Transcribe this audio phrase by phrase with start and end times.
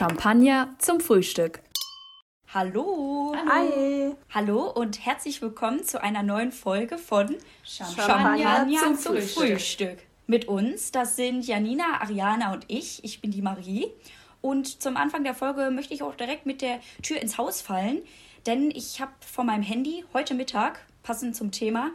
[0.00, 1.60] Champagner zum Frühstück.
[2.54, 3.36] Hallo.
[3.36, 4.14] Hi.
[4.30, 9.48] Hallo und herzlich willkommen zu einer neuen Folge von Champagner Champagner zum zum, Frühstück.
[9.50, 9.98] Frühstück.
[10.26, 13.04] Mit uns, das sind Janina, Ariana und ich.
[13.04, 13.88] Ich bin die Marie.
[14.40, 18.00] Und zum Anfang der Folge möchte ich auch direkt mit der Tür ins Haus fallen,
[18.46, 21.90] denn ich habe von meinem Handy heute Mittag, passend zum Thema,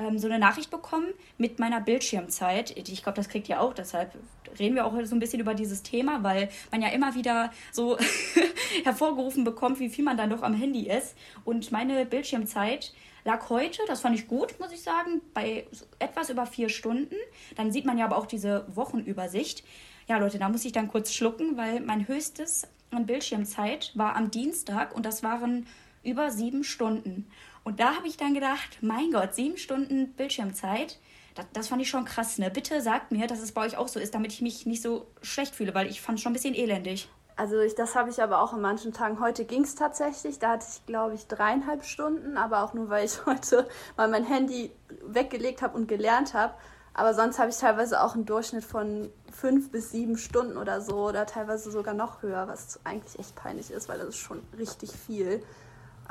[0.00, 1.06] ähm, so eine Nachricht bekommen
[1.38, 2.76] mit meiner Bildschirmzeit.
[2.76, 4.12] Ich glaube, das kriegt ihr auch, deshalb
[4.58, 7.98] reden wir auch so ein bisschen über dieses Thema, weil man ja immer wieder so
[8.84, 11.14] hervorgerufen bekommt, wie viel man dann doch am Handy ist.
[11.44, 12.92] Und meine Bildschirmzeit
[13.24, 15.66] lag heute, das fand ich gut, muss ich sagen, bei
[15.98, 17.14] etwas über vier Stunden.
[17.56, 19.64] Dann sieht man ja aber auch diese Wochenübersicht.
[20.08, 24.30] Ja, Leute, da muss ich dann kurz schlucken, weil mein höchstes an Bildschirmzeit war am
[24.30, 25.66] Dienstag und das waren
[26.02, 27.30] über sieben Stunden.
[27.64, 30.98] Und da habe ich dann gedacht, mein Gott, sieben Stunden Bildschirmzeit,
[31.34, 32.50] das, das fand ich schon krass, ne?
[32.50, 35.06] Bitte sagt mir, dass es bei euch auch so ist, damit ich mich nicht so
[35.22, 37.08] schlecht fühle, weil ich fand es schon ein bisschen elendig.
[37.36, 39.20] Also ich, das habe ich aber auch an manchen Tagen.
[39.20, 40.38] Heute ging es tatsächlich.
[40.38, 44.24] Da hatte ich, glaube ich, dreieinhalb Stunden, aber auch nur, weil ich heute mal mein
[44.24, 44.70] Handy
[45.02, 46.52] weggelegt habe und gelernt habe.
[46.92, 51.08] Aber sonst habe ich teilweise auch einen Durchschnitt von fünf bis sieben Stunden oder so
[51.08, 54.90] oder teilweise sogar noch höher, was eigentlich echt peinlich ist, weil das ist schon richtig
[54.92, 55.42] viel.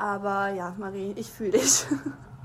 [0.00, 1.84] Aber ja, Marie, ich fühle dich.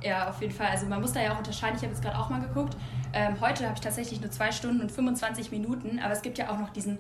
[0.04, 0.68] Ja, auf jeden Fall.
[0.68, 1.78] Also man muss da ja auch unterscheiden.
[1.78, 2.76] Ich habe jetzt gerade auch mal geguckt.
[3.14, 6.50] Ähm, heute habe ich tatsächlich nur zwei Stunden und 25 Minuten, aber es gibt ja
[6.50, 7.00] auch noch diesen,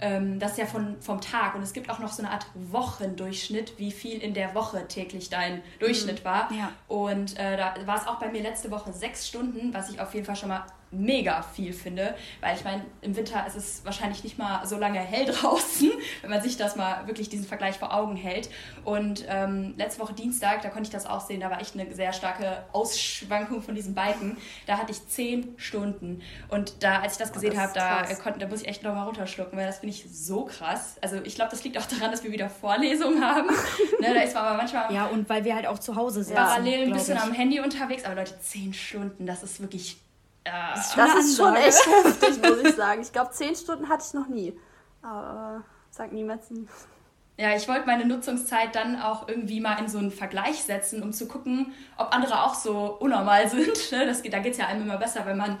[0.00, 2.46] ähm, das ist ja von, vom Tag und es gibt auch noch so eine Art
[2.54, 6.52] Wochendurchschnitt, wie viel in der Woche täglich dein Durchschnitt war.
[6.52, 6.70] Ja.
[6.86, 10.12] Und äh, da war es auch bei mir letzte Woche sechs Stunden, was ich auf
[10.12, 10.64] jeden Fall schon mal
[10.94, 14.98] mega viel finde, weil ich meine, im Winter ist es wahrscheinlich nicht mal so lange
[14.98, 15.90] hell draußen,
[16.22, 18.50] wenn man sich das mal wirklich diesen Vergleich vor Augen hält.
[18.84, 21.92] Und ähm, letzte Woche Dienstag, da konnte ich das auch sehen, da war echt eine
[21.94, 24.36] sehr starke Ausschwankung von diesen Balken.
[24.66, 26.22] Da hatte ich zehn Stunden.
[26.48, 28.82] Und da, als ich das gesehen das habe, da, äh, konnte, da muss ich echt
[28.82, 30.96] nochmal runterschlucken, weil das finde ich so krass.
[31.00, 33.48] Also ich glaube, das liegt auch daran, dass wir wieder Vorlesungen haben.
[34.00, 36.36] ne, da ist man aber manchmal Ja, und weil wir halt auch zu Hause sitzen.
[36.36, 37.22] parallel ein bisschen ich.
[37.22, 38.04] am Handy unterwegs.
[38.04, 39.98] Aber Leute, zehn Stunden, das ist wirklich...
[40.44, 43.02] Äh, schon Das ist schon echt heftig, muss ich sagen.
[43.02, 44.58] Ich glaube, zehn Stunden hatte ich noch nie.
[45.02, 46.66] Aber äh, sag niemals nie.
[47.36, 51.12] Ja, ich wollte meine Nutzungszeit dann auch irgendwie mal in so einen Vergleich setzen, um
[51.12, 53.90] zu gucken, ob andere auch so unnormal sind.
[53.92, 54.06] Ne?
[54.06, 55.58] Das, geht- da geht es ja einem immer besser, wenn man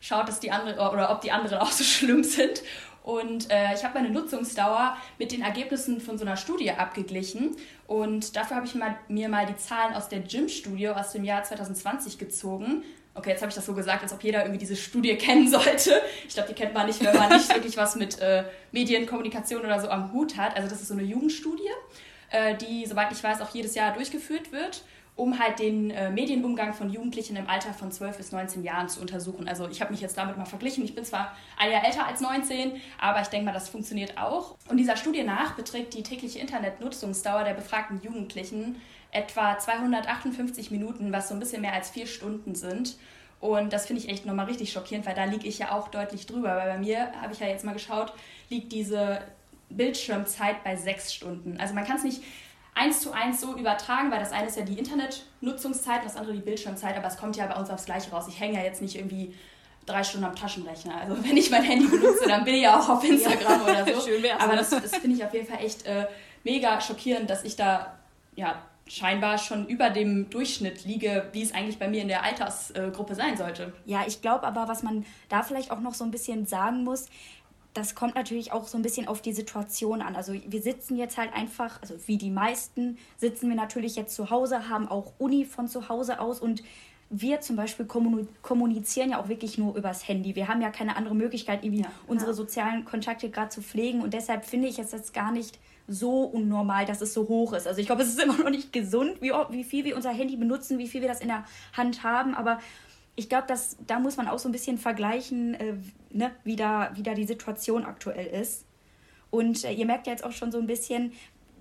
[0.00, 2.62] schaut, dass die andere oder ob die anderen auch so schlimm sind.
[3.02, 7.56] Und äh, ich habe meine Nutzungsdauer mit den Ergebnissen von so einer Studie abgeglichen.
[7.86, 11.42] Und dafür habe ich mal, mir mal die Zahlen aus der Gym-Studie aus dem Jahr
[11.44, 12.82] 2020 gezogen.
[13.16, 16.02] Okay, jetzt habe ich das so gesagt, als ob jeder irgendwie diese Studie kennen sollte.
[16.28, 19.80] Ich glaube, die kennt man nicht, wenn man nicht wirklich was mit äh, Medien, oder
[19.80, 20.54] so am Hut hat.
[20.54, 21.62] Also das ist so eine Jugendstudie,
[22.30, 24.82] äh, die, soweit ich weiß, auch jedes Jahr durchgeführt wird,
[25.14, 29.00] um halt den äh, Medienumgang von Jugendlichen im Alter von 12 bis 19 Jahren zu
[29.00, 29.48] untersuchen.
[29.48, 30.84] Also ich habe mich jetzt damit mal verglichen.
[30.84, 34.56] Ich bin zwar ein Jahr älter als 19, aber ich denke mal, das funktioniert auch.
[34.68, 38.76] Und dieser Studie nach beträgt die tägliche Internetnutzungsdauer der befragten Jugendlichen
[39.12, 42.96] etwa 258 Minuten, was so ein bisschen mehr als vier Stunden sind.
[43.40, 46.26] Und das finde ich echt nochmal richtig schockierend, weil da liege ich ja auch deutlich
[46.26, 46.56] drüber.
[46.56, 48.12] Weil bei mir, habe ich ja jetzt mal geschaut,
[48.48, 49.20] liegt diese
[49.68, 51.58] Bildschirmzeit bei sechs Stunden.
[51.60, 52.22] Also man kann es nicht
[52.74, 56.34] eins zu eins so übertragen, weil das eine ist ja die Internetnutzungszeit und das andere
[56.34, 58.26] die Bildschirmzeit, aber es kommt ja bei uns aufs Gleiche raus.
[58.28, 59.34] Ich hänge ja jetzt nicht irgendwie
[59.86, 61.00] drei Stunden am Taschenrechner.
[61.00, 64.00] Also wenn ich mein Handy benutze, dann bin ich ja auch auf Instagram oder so.
[64.06, 64.58] Schön wär's, aber ne?
[64.58, 66.06] das, das finde ich auf jeden Fall echt äh,
[66.44, 67.96] mega schockierend, dass ich da
[68.34, 73.14] ja scheinbar schon über dem Durchschnitt liege, wie es eigentlich bei mir in der Altersgruppe
[73.14, 73.72] sein sollte.
[73.84, 77.06] Ja, ich glaube aber, was man da vielleicht auch noch so ein bisschen sagen muss,
[77.74, 80.16] das kommt natürlich auch so ein bisschen auf die Situation an.
[80.16, 84.30] Also wir sitzen jetzt halt einfach, also wie die meisten, sitzen wir natürlich jetzt zu
[84.30, 86.62] Hause, haben auch Uni von zu Hause aus und
[87.10, 90.34] wir zum Beispiel kommu- kommunizieren ja auch wirklich nur übers Handy.
[90.34, 91.90] Wir haben ja keine andere Möglichkeit, irgendwie Ja.
[92.06, 95.58] unsere sozialen Kontakte gerade zu pflegen und deshalb finde ich es jetzt gar nicht
[95.88, 97.66] so unnormal, dass es so hoch ist.
[97.66, 100.36] Also ich glaube, es ist immer noch nicht gesund, wie, wie viel wir unser Handy
[100.36, 102.58] benutzen, wie viel wir das in der Hand haben, aber
[103.16, 103.46] ich glaube,
[103.86, 105.74] da muss man auch so ein bisschen vergleichen, äh,
[106.10, 108.66] ne, wie, da, wie da die Situation aktuell ist.
[109.30, 111.12] Und äh, ihr merkt ja jetzt auch schon so ein bisschen,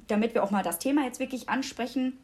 [0.08, 2.18] damit wir auch mal das Thema jetzt wirklich ansprechen,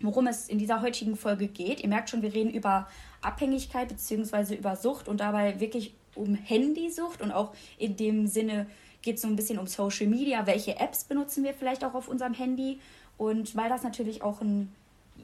[0.00, 1.80] worum es in dieser heutigen Folge geht.
[1.80, 2.88] Ihr merkt schon, wir reden über
[3.20, 4.56] Abhängigkeit bzw.
[4.56, 8.66] über Sucht und dabei wirklich um Handysucht und auch in dem Sinne
[9.02, 10.46] geht es so ein bisschen um Social Media.
[10.46, 12.80] Welche Apps benutzen wir vielleicht auch auf unserem Handy?
[13.18, 14.72] Und weil das natürlich auch ein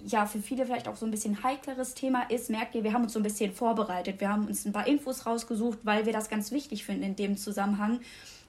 [0.06, 3.04] ja, für viele vielleicht auch so ein bisschen heikleres Thema ist, merkt ihr, wir haben
[3.04, 4.20] uns so ein bisschen vorbereitet.
[4.20, 7.36] Wir haben uns ein paar Infos rausgesucht, weil wir das ganz wichtig finden in dem
[7.36, 8.00] Zusammenhang.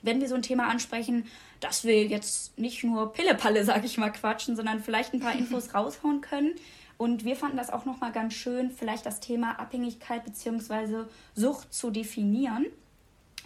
[0.01, 1.25] Wenn wir so ein Thema ansprechen,
[1.59, 5.73] dass wir jetzt nicht nur Pillepalle, sag ich mal, quatschen, sondern vielleicht ein paar Infos
[5.73, 6.53] raushauen können.
[6.97, 11.05] Und wir fanden das auch nochmal ganz schön, vielleicht das Thema Abhängigkeit bzw.
[11.33, 12.65] Sucht zu definieren,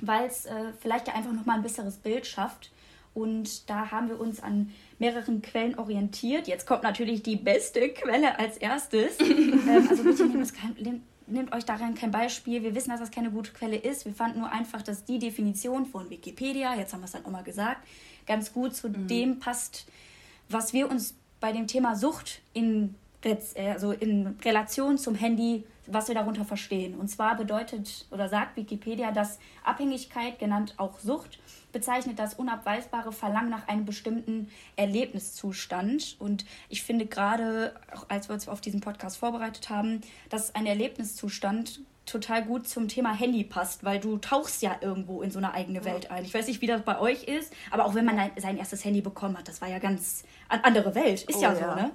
[0.01, 2.71] weil es äh, vielleicht ja einfach nochmal ein besseres Bild schafft.
[3.13, 6.47] Und da haben wir uns an mehreren Quellen orientiert.
[6.47, 9.19] Jetzt kommt natürlich die beste Quelle als erstes.
[9.19, 12.63] ähm, also bitte nehmt, kein, nehmt, euch daran kein Beispiel.
[12.63, 14.05] Wir wissen, dass das keine gute Quelle ist.
[14.05, 17.31] Wir fanden nur einfach, dass die Definition von Wikipedia, jetzt haben wir es dann auch
[17.31, 17.87] mal gesagt,
[18.25, 19.07] ganz gut zu mhm.
[19.07, 19.85] dem passt,
[20.49, 22.95] was wir uns bei dem Thema Sucht in,
[23.55, 26.95] also in Relation zum Handy, was wir darunter verstehen.
[26.95, 31.39] Und zwar bedeutet oder sagt Wikipedia, dass Abhängigkeit, genannt auch Sucht,
[31.71, 36.15] bezeichnet das unabweisbare Verlangen nach einem bestimmten Erlebniszustand.
[36.19, 37.73] Und ich finde gerade,
[38.07, 43.13] als wir uns auf diesen Podcast vorbereitet haben, dass ein Erlebniszustand total gut zum Thema
[43.13, 46.25] Handy passt, weil du tauchst ja irgendwo in so eine eigene Welt ein.
[46.25, 49.01] Ich weiß nicht, wie das bei euch ist, aber auch wenn man sein erstes Handy
[49.01, 51.23] bekommen hat, das war ja ganz andere Welt.
[51.23, 51.91] Ist oh, ja, ja so, ne?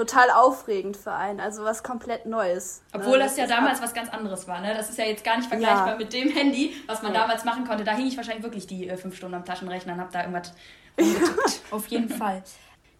[0.00, 2.82] Total aufregend für einen, also was komplett Neues.
[2.94, 3.00] Ne?
[3.00, 3.24] Obwohl ne?
[3.24, 4.72] das, das ja damals was ganz anderes war, ne?
[4.74, 5.96] Das ist ja jetzt gar nicht vergleichbar ja.
[5.96, 7.20] mit dem Handy, was man ja.
[7.20, 7.84] damals machen konnte.
[7.84, 10.54] Da hing ich wahrscheinlich wirklich die äh, fünf Stunden am Taschenrechner und hab da irgendwas
[10.96, 11.62] umgetippt.
[11.70, 12.42] Auf jeden Fall.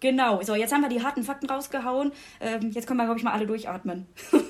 [0.01, 2.13] Genau, so jetzt haben wir die harten Fakten rausgehauen.
[2.41, 4.07] Ähm, jetzt können wir, glaube ich, mal alle durchatmen.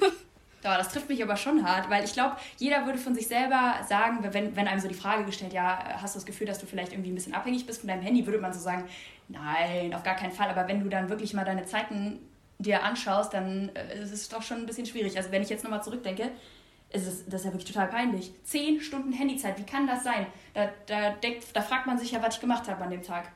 [0.62, 3.76] Ja, das trifft mich aber schon hart, weil ich glaube, jeder würde von sich selber
[3.88, 6.66] sagen, wenn, wenn einem so die Frage gestellt, ja, hast du das Gefühl, dass du
[6.66, 8.84] vielleicht irgendwie ein bisschen abhängig bist von deinem Handy, würde man so sagen,
[9.28, 10.50] nein, auf gar keinen Fall.
[10.50, 12.18] Aber wenn du dann wirklich mal deine Zeiten
[12.62, 15.16] dir anschaust, dann äh, ist es doch schon ein bisschen schwierig.
[15.16, 16.30] Also wenn ich jetzt nochmal zurückdenke,
[16.92, 18.32] ist es, das ist ja wirklich total peinlich.
[18.44, 20.26] Zehn Stunden Handyzeit, wie kann das sein?
[20.54, 23.30] Da, da, denkt, da fragt man sich ja, was ich gemacht habe an dem Tag.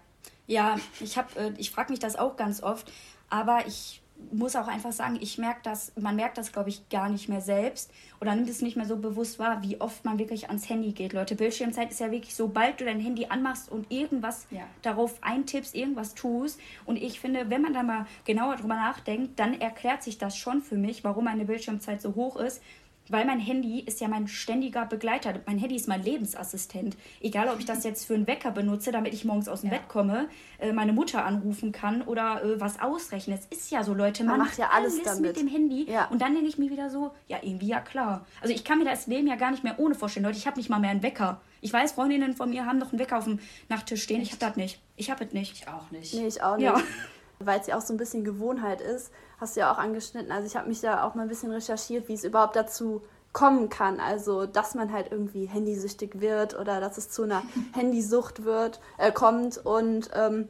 [0.47, 2.91] Ja, ich, äh, ich frage mich das auch ganz oft,
[3.31, 7.09] aber ich muss auch einfach sagen, ich merke das, man merkt das, glaube ich, gar
[7.09, 7.91] nicht mehr selbst
[8.21, 11.13] oder nimmt es nicht mehr so bewusst wahr, wie oft man wirklich ans Handy geht.
[11.13, 14.63] Leute, Bildschirmzeit ist ja wirklich, sobald du dein Handy anmachst und irgendwas ja.
[14.83, 16.61] darauf eintippst, irgendwas tust.
[16.85, 20.63] Und ich finde, wenn man da mal genauer drüber nachdenkt, dann erklärt sich das schon
[20.63, 22.63] für mich, warum meine Bildschirmzeit so hoch ist.
[23.09, 25.35] Weil mein Handy ist ja mein ständiger Begleiter.
[25.47, 26.97] Mein Handy ist mein Lebensassistent.
[27.21, 29.77] Egal, ob ich das jetzt für einen Wecker benutze, damit ich morgens aus dem ja.
[29.77, 30.29] Bett komme,
[30.59, 33.39] äh, meine Mutter anrufen kann oder äh, was ausrechnen.
[33.39, 35.91] Es ist ja so, Leute, man, man macht ja alles, alles mit dem Handy.
[35.91, 36.07] Ja.
[36.07, 38.25] Und dann denke ich mir wieder so, ja, irgendwie ja klar.
[38.41, 40.25] Also ich kann mir das Leben ja gar nicht mehr ohne vorstellen.
[40.25, 41.41] Leute, ich habe nicht mal mehr einen Wecker.
[41.61, 44.23] Ich weiß, Freundinnen von mir haben noch einen Wecker auf dem Nachttisch stehen.
[44.23, 44.33] Echt?
[44.35, 44.81] Ich habe das nicht.
[44.97, 45.53] Ich habe es nicht.
[45.53, 46.15] Ich auch nicht.
[46.15, 46.65] Nee, ich auch nicht.
[46.65, 46.79] Ja.
[47.39, 49.11] Weil es ja auch so ein bisschen Gewohnheit ist
[49.45, 50.33] hast du ja auch angeschnitten.
[50.33, 53.03] Also ich habe mich da auch mal ein bisschen recherchiert, wie es überhaupt dazu
[53.33, 54.01] kommen kann.
[54.01, 57.43] Also dass man halt irgendwie handysüchtig wird oder dass es zu einer
[57.75, 59.59] Handysucht wird, äh, kommt.
[59.59, 60.49] Und ähm,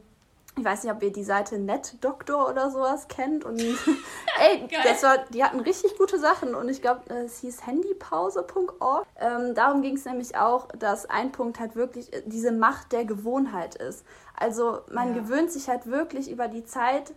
[0.57, 3.43] ich weiß nicht, ob ihr die Seite NetDoktor oder sowas kennt.
[3.43, 3.59] Und
[4.39, 6.55] ey, das war, die hatten richtig gute Sachen.
[6.55, 9.05] Und ich glaube, es hieß handypause.org.
[9.19, 13.75] Ähm, darum ging es nämlich auch, dass ein Punkt halt wirklich diese Macht der Gewohnheit
[13.75, 14.05] ist.
[14.37, 15.21] Also man ja.
[15.21, 17.13] gewöhnt sich halt wirklich über die Zeit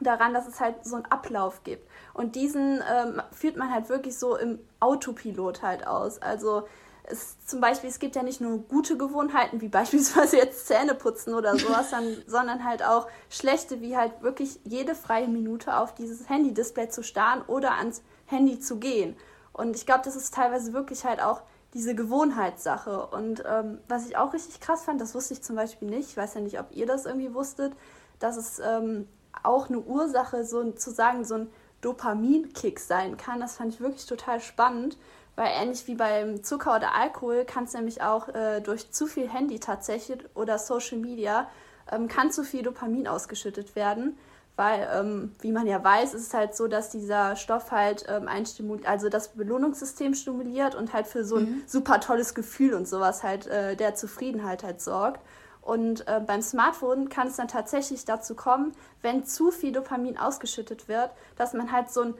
[0.00, 1.88] daran, dass es halt so einen Ablauf gibt.
[2.14, 6.20] Und diesen ähm, führt man halt wirklich so im Autopilot halt aus.
[6.20, 6.64] Also
[7.04, 11.34] es, zum Beispiel, es gibt ja nicht nur gute Gewohnheiten, wie beispielsweise jetzt Zähne putzen
[11.34, 16.28] oder sowas, dann, sondern halt auch schlechte, wie halt wirklich jede freie Minute auf dieses
[16.28, 19.16] Handy-Display zu starren oder ans Handy zu gehen.
[19.52, 21.42] Und ich glaube, das ist teilweise wirklich halt auch
[21.74, 23.06] diese Gewohnheitssache.
[23.06, 26.16] Und ähm, was ich auch richtig krass fand, das wusste ich zum Beispiel nicht, ich
[26.16, 27.72] weiß ja nicht, ob ihr das irgendwie wusstet,
[28.18, 29.08] dass es ähm,
[29.42, 33.40] auch eine Ursache, so zu sagen, so ein Dopaminkick sein kann.
[33.40, 34.96] Das fand ich wirklich total spannend,
[35.34, 39.28] weil ähnlich wie beim Zucker oder Alkohol kann es nämlich auch äh, durch zu viel
[39.28, 41.48] Handy tatsächlich oder Social Media
[41.90, 44.18] ähm, kann zu viel Dopamin ausgeschüttet werden.
[44.54, 48.28] Weil, ähm, wie man ja weiß, ist es halt so, dass dieser Stoff halt ähm,
[48.28, 51.62] ein Stimul also das Belohnungssystem stimuliert und halt für so ein mhm.
[51.66, 55.22] super tolles Gefühl und sowas halt äh, der Zufriedenheit halt sorgt.
[55.62, 60.88] Und äh, beim Smartphone kann es dann tatsächlich dazu kommen, wenn zu viel Dopamin ausgeschüttet
[60.88, 62.14] wird, dass man halt so einen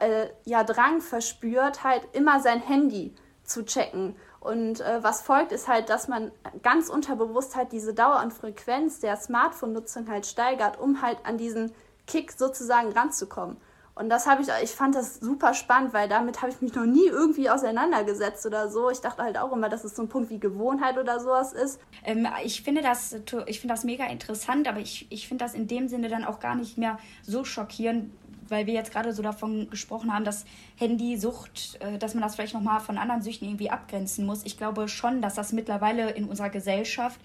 [0.00, 4.16] äh, ja, Drang verspürt, halt immer sein Handy zu checken.
[4.40, 6.32] Und äh, was folgt, ist halt, dass man
[6.62, 11.72] ganz unterbewusst halt diese Dauer und Frequenz der Smartphone-Nutzung halt steigert, um halt an diesen
[12.06, 13.58] Kick sozusagen ranzukommen.
[13.94, 16.86] Und das habe ich, ich fand das super spannend, weil damit habe ich mich noch
[16.86, 18.88] nie irgendwie auseinandergesetzt oder so.
[18.88, 21.78] Ich dachte halt auch immer, dass es so ein Punkt wie Gewohnheit oder sowas ist.
[22.02, 25.66] Ähm, ich finde das, ich finde das mega interessant, aber ich, ich finde das in
[25.66, 28.10] dem Sinne dann auch gar nicht mehr so schockierend,
[28.50, 30.44] weil wir jetzt gerade so davon gesprochen haben, dass
[30.76, 34.44] Handysucht, äh, dass man das vielleicht nochmal von anderen Süchten irgendwie abgrenzen muss.
[34.44, 37.20] Ich glaube schon, dass das mittlerweile in unserer Gesellschaft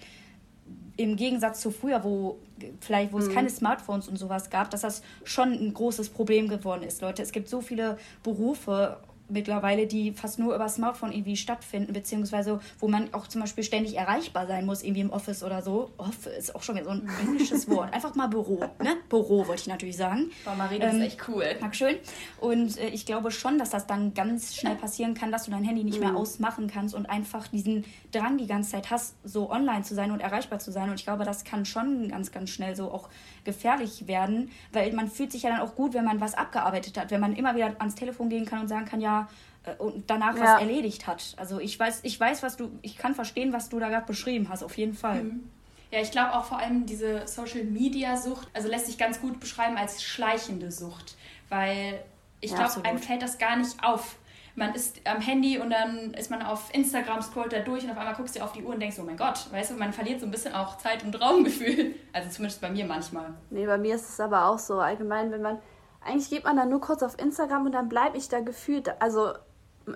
[0.96, 2.38] im Gegensatz zu früher, wo
[2.80, 3.34] vielleicht, wo es mhm.
[3.34, 7.22] keine Smartphones und sowas gab, dass das schon ein großes Problem geworden ist, Leute.
[7.22, 12.88] Es gibt so viele Berufe mittlerweile, die fast nur über Smartphone irgendwie stattfinden, beziehungsweise wo
[12.88, 15.90] man auch zum Beispiel ständig erreichbar sein muss, irgendwie im Office oder so.
[15.96, 17.92] Office ist auch schon wieder so ein englisches Wort.
[17.92, 18.96] Einfach mal Büro, ne?
[19.08, 20.30] Büro wollte ich natürlich sagen.
[20.44, 21.44] Boah, Marie, das ähm, ist echt cool.
[21.60, 21.96] Dankeschön.
[22.40, 25.64] Und äh, ich glaube schon, dass das dann ganz schnell passieren kann, dass du dein
[25.64, 26.16] Handy nicht mehr mhm.
[26.16, 30.20] ausmachen kannst und einfach diesen Drang die ganze Zeit hast, so online zu sein und
[30.20, 30.88] erreichbar zu sein.
[30.88, 33.08] Und ich glaube, das kann schon ganz, ganz schnell so auch
[33.44, 37.10] gefährlich werden, weil man fühlt sich ja dann auch gut, wenn man was abgearbeitet hat,
[37.10, 39.15] wenn man immer wieder ans Telefon gehen kann und sagen kann, ja,
[39.64, 40.42] äh, und danach ja.
[40.42, 41.34] was erledigt hat.
[41.36, 44.48] Also ich weiß, ich weiß, was du, ich kann verstehen, was du da gerade beschrieben
[44.48, 45.24] hast, auf jeden Fall.
[45.24, 45.50] Mhm.
[45.90, 49.38] Ja, ich glaube auch vor allem diese Social Media Sucht, also lässt sich ganz gut
[49.38, 51.16] beschreiben als schleichende Sucht,
[51.48, 52.00] weil
[52.40, 54.16] ich ja, glaube, einem fällt das gar nicht auf.
[54.56, 57.98] Man ist am Handy und dann ist man auf Instagram, scrollt da durch und auf
[57.98, 60.18] einmal guckst du auf die Uhr und denkst, oh mein Gott, weißt du, man verliert
[60.18, 61.94] so ein bisschen auch Zeit- und Raumgefühl.
[62.12, 63.34] Also zumindest bei mir manchmal.
[63.50, 65.58] Nee, bei mir ist es aber auch so allgemein, wenn man,
[66.00, 69.32] eigentlich geht man dann nur kurz auf Instagram und dann bleibe ich da gefühlt, also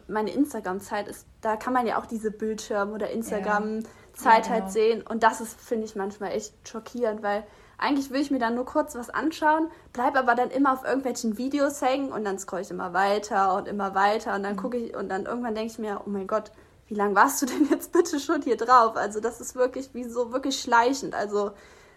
[0.08, 4.52] meine Instagram-Zeit ist, da kann man ja auch diese Bildschirm- oder Instagram-Zeit ja.
[4.52, 4.70] halt genau.
[4.70, 5.02] sehen.
[5.02, 7.44] Und das ist, finde ich, manchmal echt schockierend, weil
[7.78, 11.38] eigentlich will ich mir dann nur kurz was anschauen, bleibe aber dann immer auf irgendwelchen
[11.38, 14.58] Videos hängen und dann scroll ich immer weiter und immer weiter und dann mhm.
[14.58, 16.52] gucke ich und dann irgendwann denke ich mir, oh mein Gott,
[16.88, 18.96] wie lange warst du denn jetzt bitte schon hier drauf?
[18.96, 21.14] Also das ist wirklich wie so wirklich schleichend.
[21.14, 21.52] Also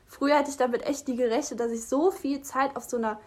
[0.08, 3.20] früher hätte ich damit echt nie gerechnet, dass ich so viel Zeit auf so einer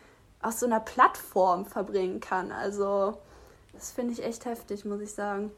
[0.43, 2.53] auf so einer Plattform verbringen kann.
[2.53, 3.19] Also
[3.73, 5.51] das finde ich echt heftig, muss ich sagen.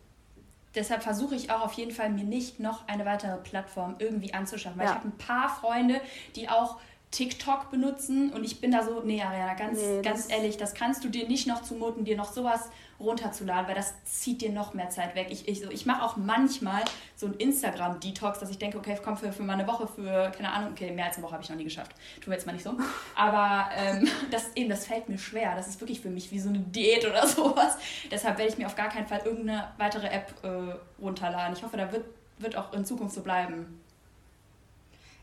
[0.74, 4.78] Deshalb versuche ich auch auf jeden Fall, mir nicht noch eine weitere Plattform irgendwie anzuschaffen.
[4.78, 4.92] Weil ja.
[4.92, 6.00] ich habe ein paar Freunde,
[6.36, 6.78] die auch
[7.10, 11.04] TikTok benutzen und ich bin da so, nee, Ariana, ganz, nee, ganz ehrlich, das kannst
[11.04, 12.68] du dir nicht noch zumuten, dir noch sowas
[13.00, 15.28] runterzuladen, weil das zieht dir noch mehr Zeit weg.
[15.30, 16.82] Ich, ich, ich mache auch manchmal
[17.14, 20.52] so ein Instagram-Detox, dass ich denke, okay, komm, für, für mal eine Woche, für, keine
[20.52, 21.92] Ahnung, okay, mehr als eine Woche habe ich noch nie geschafft.
[22.20, 22.76] Tun wir jetzt mal nicht so.
[23.14, 25.54] Aber ähm, das eben, das fällt mir schwer.
[25.54, 27.76] Das ist wirklich für mich wie so eine Diät oder sowas.
[28.10, 31.56] Deshalb werde ich mir auf gar keinen Fall irgendeine weitere App äh, runterladen.
[31.56, 32.04] Ich hoffe, da wird,
[32.38, 33.80] wird auch in Zukunft so bleiben.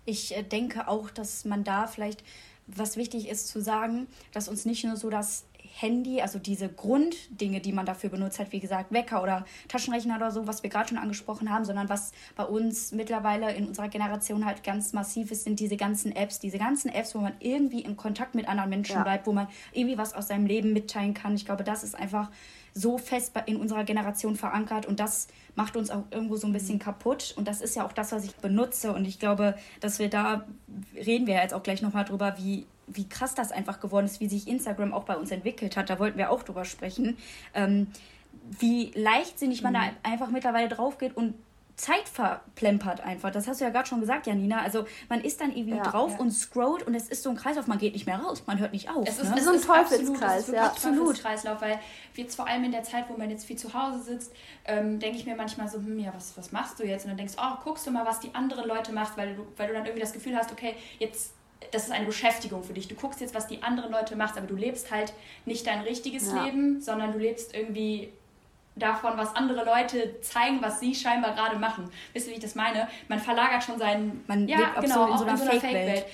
[0.05, 2.24] Ich äh, denke auch, dass man da vielleicht,
[2.67, 5.44] was wichtig ist zu sagen, dass uns nicht nur so das
[5.77, 10.32] Handy, also diese Grunddinge, die man dafür benutzt hat, wie gesagt, Wecker oder Taschenrechner oder
[10.32, 14.46] so, was wir gerade schon angesprochen haben, sondern was bei uns mittlerweile in unserer Generation
[14.46, 17.98] halt ganz massiv ist, sind diese ganzen Apps, diese ganzen Apps, wo man irgendwie in
[17.98, 19.03] Kontakt mit anderen Menschen ja.
[19.03, 21.36] bleibt, wo man irgendwie was aus seinem Leben mitteilen kann.
[21.36, 22.32] Ich glaube, das ist einfach
[22.77, 26.75] so fest in unserer Generation verankert und das macht uns auch irgendwo so ein bisschen
[26.75, 26.79] mhm.
[26.79, 27.34] kaputt.
[27.38, 28.91] Und das ist ja auch das, was ich benutze.
[28.94, 30.46] Und ich glaube, dass wir da,
[30.94, 34.27] reden wir jetzt auch gleich nochmal drüber, wie wie krass das einfach geworden ist, wie
[34.27, 35.89] sich Instagram auch bei uns entwickelt hat.
[35.89, 37.17] Da wollten wir auch drüber sprechen.
[37.55, 37.88] Ähm,
[38.60, 39.77] wie leichtsinnig man mhm.
[39.77, 41.34] da einfach mittlerweile drauf geht und
[41.75, 43.32] Zeit verplempert einfach.
[43.32, 44.62] Das hast du ja gerade schon gesagt, Janina.
[44.62, 46.20] Also man ist dann irgendwie ja, drauf ja.
[46.20, 48.72] und scrollt und es ist so ein Kreislauf, man geht nicht mehr raus, man hört
[48.72, 49.08] nicht auf.
[49.08, 49.36] Es ist, ne?
[49.38, 50.67] es so ein Teufelskreis, ja.
[50.67, 51.00] Absolut.
[51.00, 51.79] Teufelskreislauf, weil
[52.15, 54.34] jetzt vor allem in der Zeit, wo man jetzt viel zu Hause sitzt,
[54.65, 57.03] ähm, denke ich mir manchmal so, hm, ja, was, was machst du jetzt?
[57.03, 59.46] Und dann denkst du, oh, guckst du mal, was die anderen Leute machen, weil du,
[59.58, 61.34] weil du dann irgendwie das Gefühl hast, okay, jetzt
[61.72, 62.88] das ist eine Beschäftigung für dich.
[62.88, 65.13] Du guckst jetzt, was die anderen Leute machen, aber du lebst halt
[65.46, 66.46] nicht dein richtiges ja.
[66.46, 68.12] Leben, sondern du lebst irgendwie
[68.75, 71.89] davon, was andere Leute zeigen, was sie scheinbar gerade machen.
[72.13, 72.88] Wisst ihr, wie ich das meine?
[73.08, 74.24] Man verlagert schon seinen.
[74.27, 76.00] Man ja, lebt genau, in so einer, so einer Fake-Welt.
[76.00, 76.12] Fake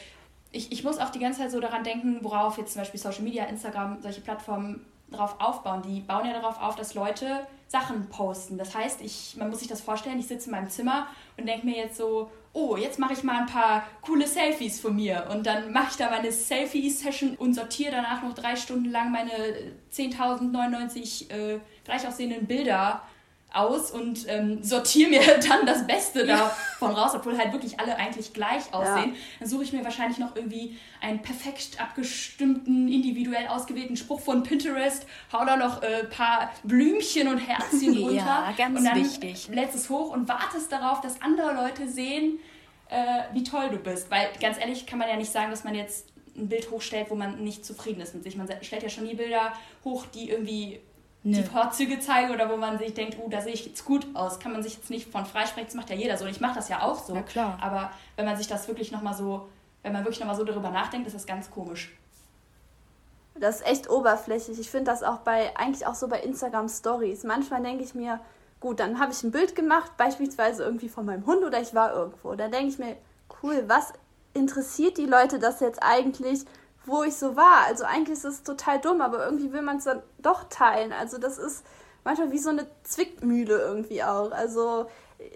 [0.52, 3.24] ich, ich muss auch die ganze Zeit so daran denken, worauf jetzt zum Beispiel Social
[3.24, 5.82] Media, Instagram, solche Plattformen darauf aufbauen.
[5.82, 8.58] Die bauen ja darauf auf, dass Leute Sachen posten.
[8.58, 11.66] Das heißt, ich, man muss sich das vorstellen, ich sitze in meinem Zimmer und denke
[11.66, 15.28] mir jetzt so, oh, jetzt mache ich mal ein paar coole Selfies von mir.
[15.32, 19.32] Und dann mache ich da meine Selfie-Session und sortiere danach noch drei Stunden lang meine
[19.94, 23.02] 10.099 äh, gleich aussehenden Bilder
[23.54, 28.34] aus und ähm, sortiere mir dann das Beste davon raus, obwohl halt wirklich alle eigentlich
[28.34, 29.14] gleich aussehen.
[29.14, 29.20] Ja.
[29.40, 35.06] Dann suche ich mir wahrscheinlich noch irgendwie einen perfekt abgestimmten, individuell ausgewählten Spruch von Pinterest,
[35.34, 38.16] hau da noch ein äh, paar Blümchen und Herzchen runter.
[38.16, 39.50] Ja, ganz und dann wichtig.
[39.50, 42.40] lädst es hoch und wartest darauf, dass andere Leute sehen,
[42.90, 44.10] äh, wie toll du bist.
[44.10, 46.08] Weil ganz ehrlich kann man ja nicht sagen, dass man jetzt
[46.38, 48.38] ein Bild hochstellt, wo man nicht zufrieden ist mit sich.
[48.38, 49.52] Man stellt ja schon die Bilder
[49.84, 50.80] hoch, die irgendwie
[51.24, 51.42] nee.
[51.42, 54.40] die Vorzüge zeigen oder wo man sich denkt, oh, da sehe ich jetzt gut aus,
[54.40, 56.26] kann man sich jetzt nicht von freisprechen, das macht ja jeder so.
[56.26, 57.16] Und ich mache das ja auch so.
[57.16, 57.58] Ja, klar.
[57.62, 59.48] Aber wenn man sich das wirklich nochmal so,
[59.84, 61.96] wenn man wirklich nochmal so darüber nachdenkt, ist das ganz komisch.
[63.36, 64.60] Das ist echt oberflächlich.
[64.60, 67.24] Ich finde das auch bei, eigentlich auch so bei Instagram Stories.
[67.24, 68.20] Manchmal denke ich mir,
[68.60, 71.94] gut, dann habe ich ein Bild gemacht, beispielsweise irgendwie von meinem Hund oder ich war
[71.94, 72.36] irgendwo.
[72.36, 72.98] Dann denke ich mir,
[73.42, 73.94] cool, was
[74.34, 76.46] interessiert die Leute das jetzt eigentlich?
[76.86, 77.66] Wo ich so war.
[77.68, 80.94] Also eigentlich ist es total dumm, aber irgendwie will man es dann doch teilen.
[80.94, 81.64] Also das ist
[82.04, 84.32] manchmal wie so eine Zwickmühle irgendwie auch.
[84.32, 84.88] Also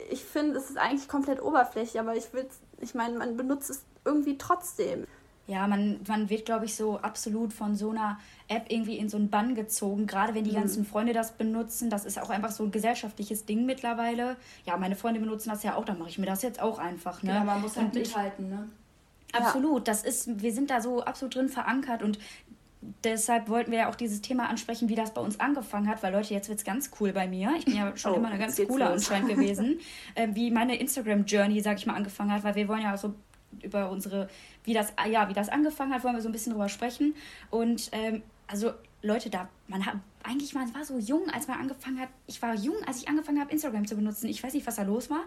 [0.10, 2.48] ich finde, es ist eigentlich komplett oberflächlich, aber ich will,
[2.82, 5.06] ich meine, man benutzt es irgendwie trotzdem.
[5.48, 9.18] ja, man, man wird, glaube ich, so absolut von so einer App irgendwie in so
[9.18, 10.56] einen Bann gezogen, gerade wenn die mhm.
[10.56, 11.90] ganzen Freunde das benutzen.
[11.90, 14.38] Das ist auch einfach so ein gesellschaftliches Ding mittlerweile.
[14.66, 17.22] Ja, meine Freunde benutzen das ja auch, dann mache ich mir das jetzt auch einfach.
[17.22, 17.34] Ne?
[17.34, 18.70] Ja, man muss halt mithalten, ne?
[19.36, 22.20] Absolut, das ist, wir sind da so absolut drin verankert und
[23.04, 26.14] deshalb wollten wir ja auch dieses Thema ansprechen, wie das bei uns angefangen hat, weil
[26.14, 27.54] Leute, jetzt wird es ganz cool bei mir.
[27.58, 29.80] Ich bin ja schon oh, immer eine ganz coole anscheinend gewesen,
[30.16, 33.14] äh, wie meine Instagram-Journey, sag ich mal, angefangen hat, weil wir wollen ja so
[33.62, 34.28] über unsere,
[34.64, 37.16] wie das, ja, wie das angefangen hat, wollen wir so ein bisschen drüber sprechen.
[37.50, 38.74] Und ähm, also
[39.06, 42.56] Leute, da, man hat, eigentlich, man war so jung, als man angefangen hat, ich war
[42.56, 44.28] jung, als ich angefangen habe, Instagram zu benutzen.
[44.28, 45.24] Ich weiß nicht, was da los war.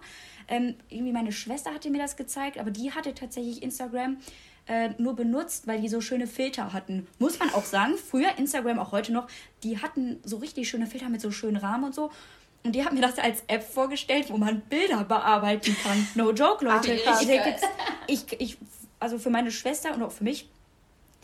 [0.48, 4.18] Ähm, irgendwie meine Schwester hatte mir das gezeigt, aber die hatte tatsächlich Instagram
[4.66, 7.06] äh, nur benutzt, weil die so schöne Filter hatten.
[7.18, 9.28] Muss man auch sagen, früher, Instagram auch heute noch,
[9.62, 12.10] die hatten so richtig schöne Filter mit so schönen Rahmen und so.
[12.64, 16.06] Und die hat mir das als App vorgestellt, wo man Bilder bearbeiten kann.
[16.16, 16.98] No joke, Leute.
[17.06, 17.30] Ach, ich,
[18.08, 18.58] ich, ich,
[18.98, 20.50] also für meine Schwester und auch für mich,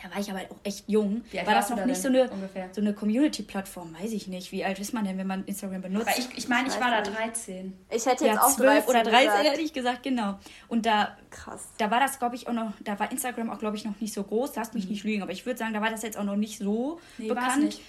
[0.05, 2.29] da war ich aber auch echt jung, war das noch nicht so eine,
[2.73, 4.53] so eine Community-Plattform, weiß ich nicht.
[4.53, 6.09] Wie alt ist man denn, wenn man Instagram benutzt?
[6.09, 7.73] Aber ich, ich meine, ich, war da 13.
[7.89, 9.49] Ich hätte jetzt ja, auch 12 oder 13 gesagt.
[9.49, 10.39] hätte ich gesagt, genau.
[10.69, 11.69] Und da, Krass.
[11.79, 14.13] da war das, glaube ich, auch noch, da war Instagram auch, glaube ich, noch nicht
[14.13, 14.55] so groß.
[14.57, 14.91] Lasst mich mhm.
[14.91, 17.29] nicht lügen, aber ich würde sagen, da war das jetzt auch noch nicht so nee,
[17.29, 17.65] bekannt.
[17.65, 17.81] Nicht.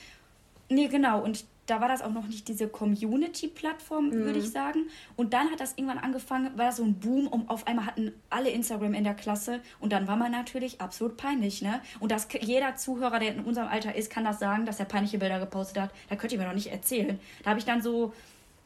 [0.70, 1.22] Nee, genau.
[1.22, 4.14] Und da war das auch noch nicht diese Community-Plattform, mhm.
[4.14, 4.88] würde ich sagen.
[5.16, 8.12] Und dann hat das irgendwann angefangen, war das so ein Boom und auf einmal hatten
[8.30, 11.82] alle Instagram in der Klasse und dann war man natürlich absolut peinlich, ne?
[12.00, 15.18] Und das jeder Zuhörer, der in unserem Alter ist, kann das sagen, dass er peinliche
[15.18, 15.92] Bilder gepostet hat.
[16.10, 17.20] Da könnt ihr mir doch nicht erzählen.
[17.44, 18.14] Da habe ich dann so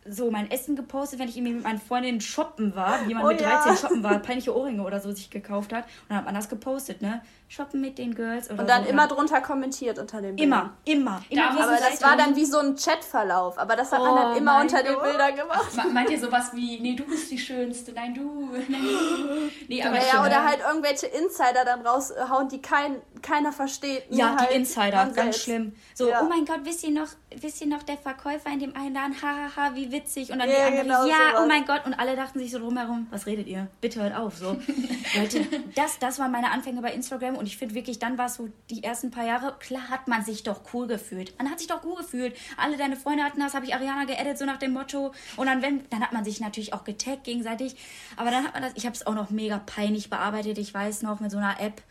[0.08, 3.28] so mein Essen gepostet, wenn ich irgendwie mit meinen Freundinnen shoppen war, wie man oh,
[3.28, 3.78] mit 13 ja.
[3.78, 5.84] shoppen war, peinliche Ohrringe oder so sich gekauft hat.
[5.84, 7.22] Und dann hat man das gepostet, ne?
[7.48, 9.08] Shoppen mit den Girls oder Und dann so, immer ja.
[9.08, 10.72] drunter kommentiert unter den Bildern.
[10.86, 11.50] Immer, immer.
[11.50, 13.58] immer aber das war dann wie so ein Chatverlauf.
[13.58, 15.72] Aber das hat oh, man dann immer unter den Bildern gemacht.
[15.76, 19.52] Ach, meint ihr sowas wie, nee, du bist die Schönste, nein, du, nein, du.
[19.68, 24.04] Nee, aber ja, oder halt irgendwelche Insider dann raushauen, die kein, keiner versteht.
[24.10, 25.44] Ja, die halt Insider, ganz selbst.
[25.44, 25.74] schlimm.
[25.94, 26.22] So, ja.
[26.22, 29.22] oh mein Gott, wisst ihr noch, wisst ihr noch, der Verkäufer in dem einen Laden,
[29.22, 30.32] hahaha, wie witzig.
[30.32, 31.42] Und dann ja, die andere, genau, ja, sowas.
[31.44, 31.86] oh mein Gott.
[31.86, 33.68] Und alle dachten sich so drumherum, was redet ihr?
[33.82, 34.38] Bitte hört auf.
[34.38, 34.58] So.
[35.18, 35.46] Leute,
[35.76, 38.50] das, das waren meine Anfänge bei Instagram und ich finde wirklich, dann war es so
[38.70, 41.38] die ersten paar Jahre, klar hat man sich doch cool gefühlt.
[41.38, 42.36] Man hat sich doch cool gefühlt.
[42.58, 45.14] Alle deine Freunde hatten das, habe ich Ariana geedit, so nach dem Motto.
[45.38, 47.76] Und dann, wenn, dann hat man sich natürlich auch getaggt gegenseitig.
[48.16, 51.02] Aber dann hat man das, ich habe es auch noch mega peinlich bearbeitet, ich weiß
[51.04, 51.82] noch, mit so einer App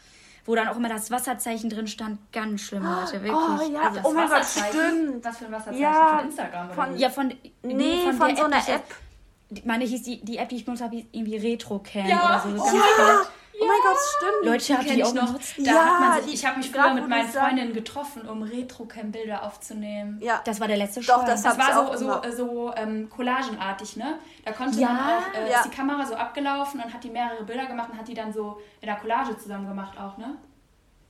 [0.49, 2.19] wo dann auch immer das Wasserzeichen drin stand.
[2.33, 3.33] Ganz schlimm, Leute, wirklich.
[3.33, 5.23] Oh ja, also oh mein Gott, stimmt.
[5.23, 5.83] Was für ein Wasserzeichen?
[5.83, 6.71] Ja, von Instagram?
[6.71, 8.85] Von, ja, von, nee, von, von so einer App.
[9.51, 12.43] Ich meine, hieß die, die App, die ich benutzt habe, irgendwie Retrocam ja.
[12.47, 12.65] oder so.
[12.65, 13.23] Ganz ja.
[13.61, 14.45] Oh mein Gott, stimmt.
[14.45, 15.35] Leute, habt die auch noch?
[15.35, 19.43] Da ja, hat man sich, ich habe mich früher mit meinen Freundinnen getroffen, um Retrocam-Bilder
[19.43, 20.19] aufzunehmen.
[20.21, 20.41] Ja.
[20.45, 24.19] Das war der letzte Doch, das, das war so, so, so ähm, collagenartig, ne?
[24.45, 25.59] Da konnte ja, man auch, äh, ja.
[25.59, 28.33] ist die Kamera so abgelaufen und hat die mehrere Bilder gemacht und hat die dann
[28.33, 30.37] so in der Collage zusammen gemacht auch, ne?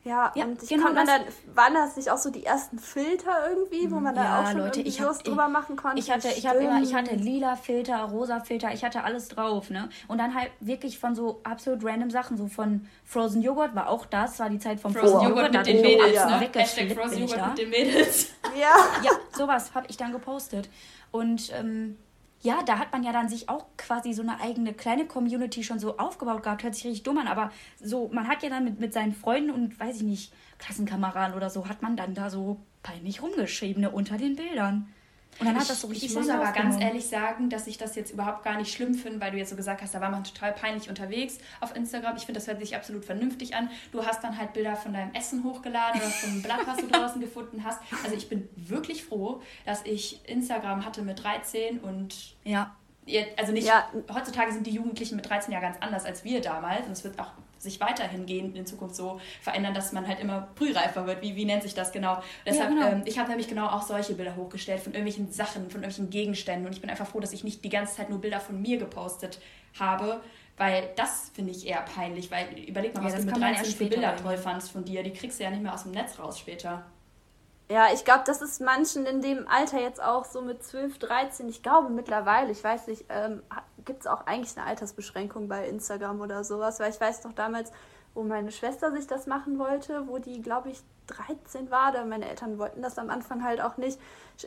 [0.05, 1.23] Ja, ja, und ich genau man dann,
[1.55, 4.61] waren das nicht auch so die ersten Filter irgendwie, wo man ja, da auch schon
[4.61, 5.99] Leute, ich hab, drüber machen konnte?
[5.99, 9.71] Ich hatte, ich habe immer, ich hatte lila Filter, rosa Filter, ich hatte alles drauf,
[9.71, 9.89] ne?
[10.07, 14.07] Und dann halt wirklich von so absolut random Sachen, so von Frozen Joghurt war auch
[14.07, 16.39] das, war die Zeit von Frozen Joghurt mit den Mädels, ja.
[16.39, 16.49] ne?
[16.55, 18.29] Hashtag Frozen Joghurt mit den Mädels.
[18.59, 18.77] Ja.
[19.05, 20.71] ja, sowas habe ich dann gepostet.
[21.11, 21.99] Und ähm,
[22.41, 25.79] ja, da hat man ja dann sich auch quasi so eine eigene kleine Community schon
[25.79, 26.63] so aufgebaut gehabt.
[26.63, 27.51] Hört sich richtig dumm an, aber
[27.83, 31.51] so, man hat ja dann mit, mit seinen Freunden und weiß ich nicht, Klassenkameraden oder
[31.51, 34.93] so, hat man dann da so peinlich rumgeschrieben ne, unter den Bildern.
[35.41, 37.95] Und dann hat das so richtig Ich muss aber ganz ehrlich sagen, dass ich das
[37.95, 40.25] jetzt überhaupt gar nicht schlimm finde, weil du jetzt so gesagt hast, da war man
[40.25, 42.17] total peinlich unterwegs auf Instagram.
[42.17, 43.71] Ich finde, das hört sich absolut vernünftig an.
[43.93, 47.21] Du hast dann halt Bilder von deinem Essen hochgeladen oder vom Blatt, was du draußen
[47.21, 47.81] gefunden hast.
[48.03, 52.75] Also ich bin wirklich froh, dass ich Instagram hatte mit 13 und ja.
[53.39, 53.89] Also nicht, ja.
[54.13, 57.19] heutzutage sind die Jugendlichen mit 13 ja ganz anders als wir damals und es wird
[57.19, 61.23] auch sich weiterhin gehen in Zukunft so verändern, dass man halt immer frühreifer wird.
[61.23, 62.23] Wie, wie nennt sich das genau?
[62.47, 62.89] Deshalb, ja, genau.
[62.89, 66.67] Ähm, ich habe nämlich genau auch solche Bilder hochgestellt von irgendwelchen Sachen, von irgendwelchen Gegenständen.
[66.67, 68.79] Und ich bin einfach froh, dass ich nicht die ganze Zeit nur Bilder von mir
[68.79, 69.41] gepostet
[69.79, 70.21] habe,
[70.57, 73.85] weil das finde ich eher peinlich, weil überleg mal, was ja, du mit 13 für
[73.87, 76.39] Bilder toll fandst von dir, die kriegst du ja nicht mehr aus dem Netz raus
[76.39, 76.85] später.
[77.71, 81.49] Ja, ich glaube, das ist manchen in dem Alter jetzt auch so mit 12, 13.
[81.49, 83.43] Ich glaube mittlerweile, ich weiß nicht, ähm,
[83.85, 87.71] gibt es auch eigentlich eine Altersbeschränkung bei Instagram oder sowas, weil ich weiß doch damals,
[88.15, 92.29] wo meine Schwester sich das machen wollte, wo die, glaube ich, 13 war, da meine
[92.29, 93.99] Eltern wollten das am Anfang halt auch nicht,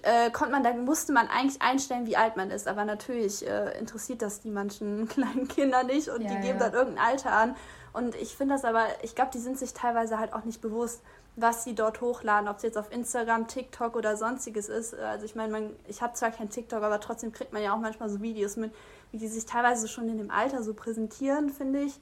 [0.04, 2.68] äh, konnte man, da musste man eigentlich einstellen, wie alt man ist.
[2.68, 6.70] Aber natürlich äh, interessiert das die manchen kleinen Kinder nicht und ja, die geben ja.
[6.70, 7.56] dann irgendein Alter an.
[7.94, 11.02] Und ich finde das aber, ich glaube, die sind sich teilweise halt auch nicht bewusst,
[11.36, 14.94] was sie dort hochladen, ob es jetzt auf Instagram, TikTok oder sonstiges ist.
[14.94, 18.10] Also ich meine, ich habe zwar kein TikTok, aber trotzdem kriegt man ja auch manchmal
[18.10, 18.74] so Videos mit,
[19.12, 21.94] wie die sich teilweise schon in dem Alter so präsentieren, finde ich.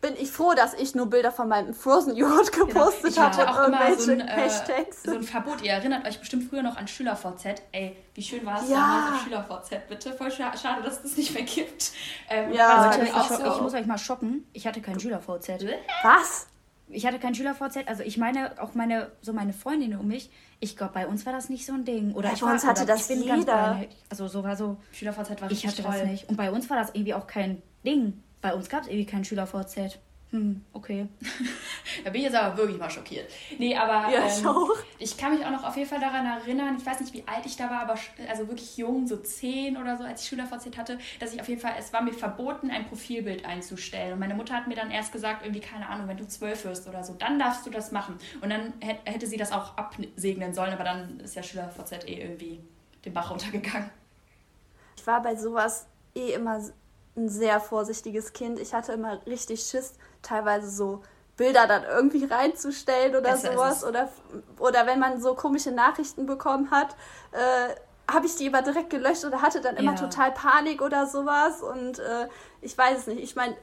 [0.00, 2.66] bin ich froh, dass ich nur Bilder von meinem Frozen Joghurt genau.
[2.66, 3.22] gepostet genau.
[3.36, 5.02] habe und irgendwelche so ein, äh, Hashtags.
[5.02, 5.62] So ein Verbot.
[5.62, 7.62] Ihr erinnert euch bestimmt früher noch an SchülerVZ.
[7.72, 8.76] Ey, wie schön war es ja.
[8.76, 10.12] damals auf SchülerVZ, bitte?
[10.12, 11.92] Voll schade, dass es das nicht mehr gibt.
[12.28, 14.48] Ähm, ja, Leute, ich, so ich, muss euch mal schocken.
[14.52, 15.66] Ich hatte kein SchülerVZ.
[16.02, 16.46] Was?
[16.92, 17.86] Ich hatte kein SchülerVZ.
[17.86, 21.32] Also ich meine, auch meine, so meine Freundinnen um mich, ich glaube, bei uns war
[21.32, 22.12] das nicht so ein Ding.
[22.14, 23.84] Oder bei ich uns war, hatte das jeder.
[24.08, 24.76] also so war so.
[24.92, 25.92] SchülerVZ war Ich hatte toll.
[25.92, 26.28] das nicht.
[26.28, 28.22] Und bei uns war das irgendwie auch kein Ding.
[28.40, 29.98] Bei uns gab es irgendwie kein SchülerVZ.
[30.32, 31.08] Hm, okay.
[32.04, 33.28] da bin ich jetzt aber wirklich mal schockiert.
[33.58, 36.86] Nee, aber ja, ähm, ich kann mich auch noch auf jeden Fall daran erinnern, ich
[36.86, 37.96] weiß nicht, wie alt ich da war, aber
[38.28, 41.60] also wirklich jung, so zehn oder so, als ich SchülerVZ hatte, dass ich auf jeden
[41.60, 44.12] Fall, es war mir verboten, ein Profilbild einzustellen.
[44.12, 46.86] Und meine Mutter hat mir dann erst gesagt, irgendwie, keine Ahnung, wenn du zwölf wirst
[46.86, 48.16] oder so, dann darfst du das machen.
[48.40, 52.60] Und dann hätte sie das auch absegnen sollen, aber dann ist ja SchülerVZ eh irgendwie
[53.04, 53.90] den Bach runtergegangen.
[54.96, 56.60] Ich war bei sowas eh immer
[57.16, 58.58] ein sehr vorsichtiges Kind.
[58.58, 61.02] Ich hatte immer richtig Schiss, teilweise so
[61.36, 63.84] Bilder dann irgendwie reinzustellen oder Besser sowas.
[63.84, 64.08] Oder,
[64.58, 66.94] oder wenn man so komische Nachrichten bekommen hat,
[67.32, 69.98] äh, habe ich die immer direkt gelöscht oder hatte dann immer ja.
[69.98, 71.62] total Panik oder sowas.
[71.62, 72.28] Und äh,
[72.60, 73.20] ich weiß es nicht.
[73.20, 73.56] Ich meine,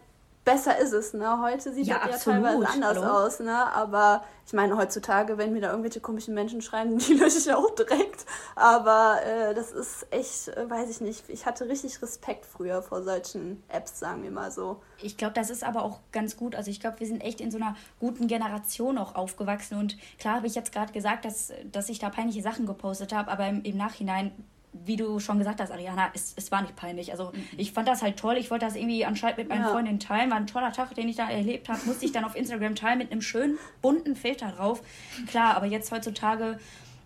[0.47, 1.41] besser ist es, ne?
[1.41, 3.25] Heute sieht ja, das ja teilweise anders Hallo?
[3.25, 3.53] aus, ne?
[3.73, 7.69] Aber ich meine, heutzutage, wenn mir da irgendwelche komischen Menschen schreiben, die lösche ich auch
[7.75, 8.25] direkt.
[8.55, 11.25] Aber äh, das ist echt, äh, weiß ich nicht.
[11.27, 14.81] Ich hatte richtig Respekt früher vor solchen Apps, sagen wir mal so.
[15.01, 16.55] Ich glaube, das ist aber auch ganz gut.
[16.55, 19.77] Also ich glaube, wir sind echt in so einer guten Generation auch aufgewachsen.
[19.77, 23.29] Und klar habe ich jetzt gerade gesagt, dass, dass ich da peinliche Sachen gepostet habe,
[23.29, 24.31] aber im, im Nachhinein
[24.73, 27.11] wie du schon gesagt hast, Ariana, es, es war nicht peinlich.
[27.11, 27.43] Also mhm.
[27.57, 28.37] ich fand das halt toll.
[28.37, 29.69] Ich wollte das irgendwie anscheinend mit meinen ja.
[29.69, 30.29] Freundinnen teilen.
[30.29, 31.79] War ein toller Tag, den ich da erlebt habe.
[31.85, 34.81] Musste ich dann auf Instagram teilen mit einem schönen bunten Filter drauf.
[35.27, 36.59] Klar, aber jetzt heutzutage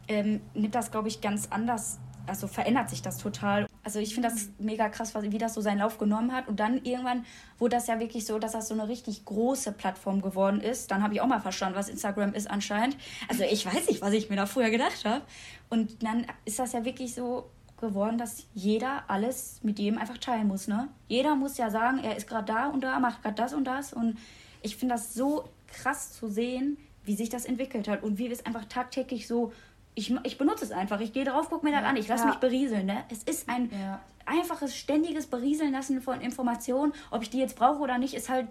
[0.08, 2.00] ähm, nimmt das, glaube ich, ganz anders.
[2.28, 3.68] Also verändert sich das total.
[3.84, 6.48] Also ich finde das mega krass, wie das so seinen Lauf genommen hat.
[6.48, 7.26] Und dann irgendwann
[7.58, 10.92] wurde das ja wirklich so, dass das so eine richtig große Plattform geworden ist.
[10.92, 12.98] Dann habe ich auch mal verstanden, was Instagram ist anscheinend.
[13.28, 15.22] Also ich weiß nicht, was ich mir da früher gedacht habe.
[15.70, 17.50] Und dann ist das ja wirklich so
[17.82, 20.68] geworden, dass jeder alles mit jedem einfach teilen muss.
[20.68, 20.88] Ne?
[21.08, 23.92] Jeder muss ja sagen, er ist gerade da und da, macht gerade das und das.
[23.92, 24.18] Und
[24.62, 28.32] ich finde das so krass zu sehen, wie sich das entwickelt hat und wie wir
[28.32, 29.52] es einfach tagtäglich so.
[29.94, 31.00] Ich, ich benutze es einfach.
[31.00, 31.98] Ich gehe drauf, gucke mir das ja, an.
[31.98, 32.30] Ich lasse ja.
[32.30, 32.86] mich berieseln.
[32.86, 33.04] Ne?
[33.10, 34.00] Es ist ein ja.
[34.26, 36.94] einfaches, ständiges Berieseln lassen von Informationen.
[37.10, 38.48] Ob ich die jetzt brauche oder nicht, ist halt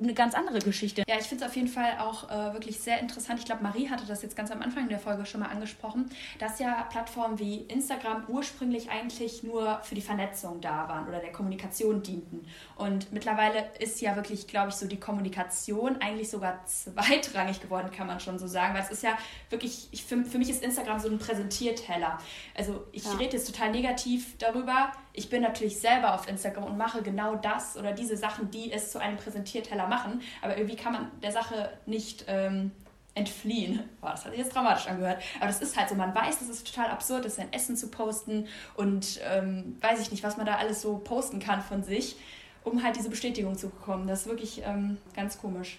[0.00, 1.04] eine ganz andere Geschichte.
[1.08, 3.38] Ja, ich finde es auf jeden Fall auch äh, wirklich sehr interessant.
[3.40, 6.58] Ich glaube, Marie hatte das jetzt ganz am Anfang der Folge schon mal angesprochen, dass
[6.58, 12.02] ja Plattformen wie Instagram ursprünglich eigentlich nur für die Vernetzung da waren oder der Kommunikation
[12.02, 12.46] dienten.
[12.76, 18.06] Und mittlerweile ist ja wirklich, glaube ich, so die Kommunikation eigentlich sogar zweitrangig geworden, kann
[18.06, 18.74] man schon so sagen.
[18.74, 19.16] Weil es ist ja
[19.50, 22.18] wirklich, ich, für, für mich ist Instagram so ein Präsentierteller.
[22.56, 23.12] Also ich ja.
[23.12, 24.92] rede jetzt total negativ darüber.
[25.12, 28.92] Ich bin natürlich selber auf Instagram und mache genau das oder diese Sachen, die es
[28.92, 30.22] zu einem Präsentierteller machen.
[30.42, 32.70] Aber irgendwie kann man der Sache nicht ähm,
[33.14, 33.82] entfliehen.
[34.00, 35.22] Boah, das hat sich jetzt dramatisch angehört.
[35.38, 37.88] Aber das ist halt so, man weiß, es ist total absurd ist, sein Essen zu
[37.88, 38.46] posten
[38.76, 42.16] und ähm, weiß ich nicht, was man da alles so posten kann von sich,
[42.62, 44.06] um halt diese Bestätigung zu bekommen.
[44.06, 45.78] Das ist wirklich ähm, ganz komisch.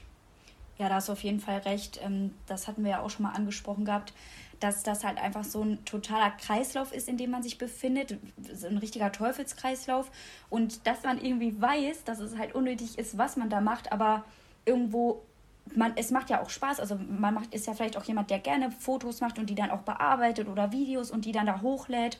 [0.82, 2.00] Ja, da hast du auf jeden Fall recht.
[2.04, 4.13] Ähm, das hatten wir ja auch schon mal angesprochen gehabt
[4.62, 8.17] dass das halt einfach so ein totaler Kreislauf ist, in dem man sich befindet,
[8.54, 10.12] so ein richtiger Teufelskreislauf
[10.50, 14.24] und dass man irgendwie weiß, dass es halt unnötig ist, was man da macht, aber
[14.65, 15.24] irgendwo
[15.76, 18.39] man, es macht ja auch Spaß, also man macht, ist ja vielleicht auch jemand, der
[18.39, 22.20] gerne Fotos macht und die dann auch bearbeitet oder Videos und die dann da hochlädt.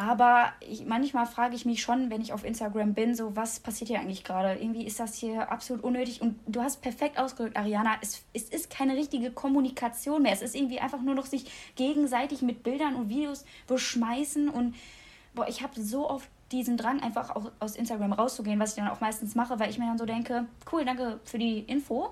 [0.00, 3.88] Aber ich, manchmal frage ich mich schon, wenn ich auf Instagram bin, so was passiert
[3.88, 4.54] hier eigentlich gerade?
[4.54, 6.22] Irgendwie ist das hier absolut unnötig.
[6.22, 10.32] Und du hast perfekt ausgedrückt, Ariana, es, es ist keine richtige Kommunikation mehr.
[10.32, 14.48] Es ist irgendwie einfach nur noch sich gegenseitig mit Bildern und Videos beschmeißen.
[14.48, 14.74] Und
[15.34, 18.88] boah, ich habe so oft diesen Drang, einfach auch aus Instagram rauszugehen, was ich dann
[18.88, 22.08] auch meistens mache, weil ich mir dann so denke, cool, danke für die Info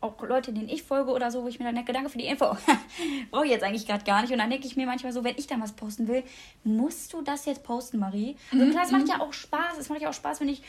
[0.00, 2.26] auch Leute, denen ich folge oder so, wo ich mir dann denke, danke für die
[2.26, 2.56] Info.
[3.30, 4.32] Brauche ich jetzt eigentlich gerade gar nicht.
[4.32, 6.22] Und dann denke ich mir manchmal so, wenn ich dann was posten will,
[6.64, 8.36] musst du das jetzt posten, Marie?
[8.50, 8.70] Also mhm.
[8.70, 9.78] klar, es macht ja auch Spaß.
[9.78, 10.62] Es macht ja auch Spaß, wenn ich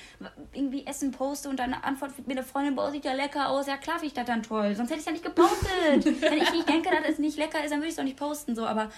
[0.53, 3.67] irgendwie Essen poste und dann antwortet mir eine Freundin, boah, sieht ja lecker aus.
[3.67, 4.75] Ja, klar finde ich das dann toll.
[4.75, 6.21] Sonst hätte ich es ja nicht gepostet.
[6.21, 8.17] wenn ich nicht denke, dass es nicht lecker ist, dann würde ich es auch nicht
[8.17, 8.55] posten.
[8.55, 8.91] So, aber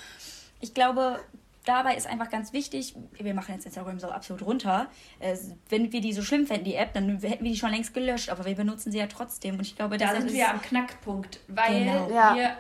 [0.62, 1.20] ich glaube,
[1.66, 4.88] dabei ist einfach ganz wichtig, wir machen jetzt Instagram so absolut runter.
[5.20, 5.38] Äh,
[5.70, 8.30] wenn wir die so schlimm fänden, die App, dann hätten wir die schon längst gelöscht,
[8.30, 9.56] aber wir benutzen sie ja trotzdem.
[9.56, 12.10] Und ich glaube, da sind wir am Knackpunkt, weil genau.
[12.10, 12.36] ja.
[12.36, 12.58] wir.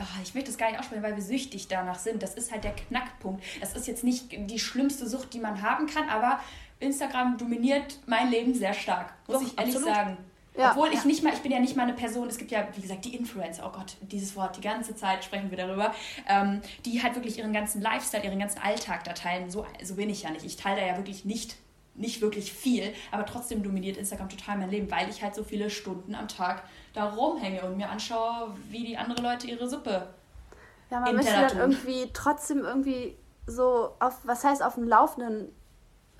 [0.00, 2.22] Oh, ich möchte das gar nicht aussprechen, weil wir süchtig danach sind.
[2.22, 3.42] Das ist halt der Knackpunkt.
[3.60, 6.38] Das ist jetzt nicht die schlimmste Sucht, die man haben kann, aber
[6.78, 9.96] Instagram dominiert mein Leben sehr stark, muss Doch, ich ehrlich absolut.
[9.96, 10.16] sagen.
[10.58, 11.06] Ja, Obwohl ich ja.
[11.06, 13.14] nicht mal, ich bin ja nicht mal eine Person, es gibt ja, wie gesagt, die
[13.14, 15.94] Influencer, oh Gott, dieses Wort, die ganze Zeit sprechen wir darüber,
[16.28, 19.50] ähm, die halt wirklich ihren ganzen Lifestyle, ihren ganzen Alltag da teilen.
[19.50, 20.44] So, so bin ich ja nicht.
[20.44, 21.56] Ich teile da ja wirklich nicht
[21.94, 25.68] nicht wirklich viel, aber trotzdem dominiert Instagram total mein Leben, weil ich halt so viele
[25.68, 26.62] Stunden am Tag
[26.94, 30.08] da rumhänge und mir anschaue, wie die anderen Leute ihre Suppe.
[30.90, 33.16] Ja, man möchte dann irgendwie trotzdem irgendwie
[33.46, 35.52] so auf, was heißt auf dem Laufenden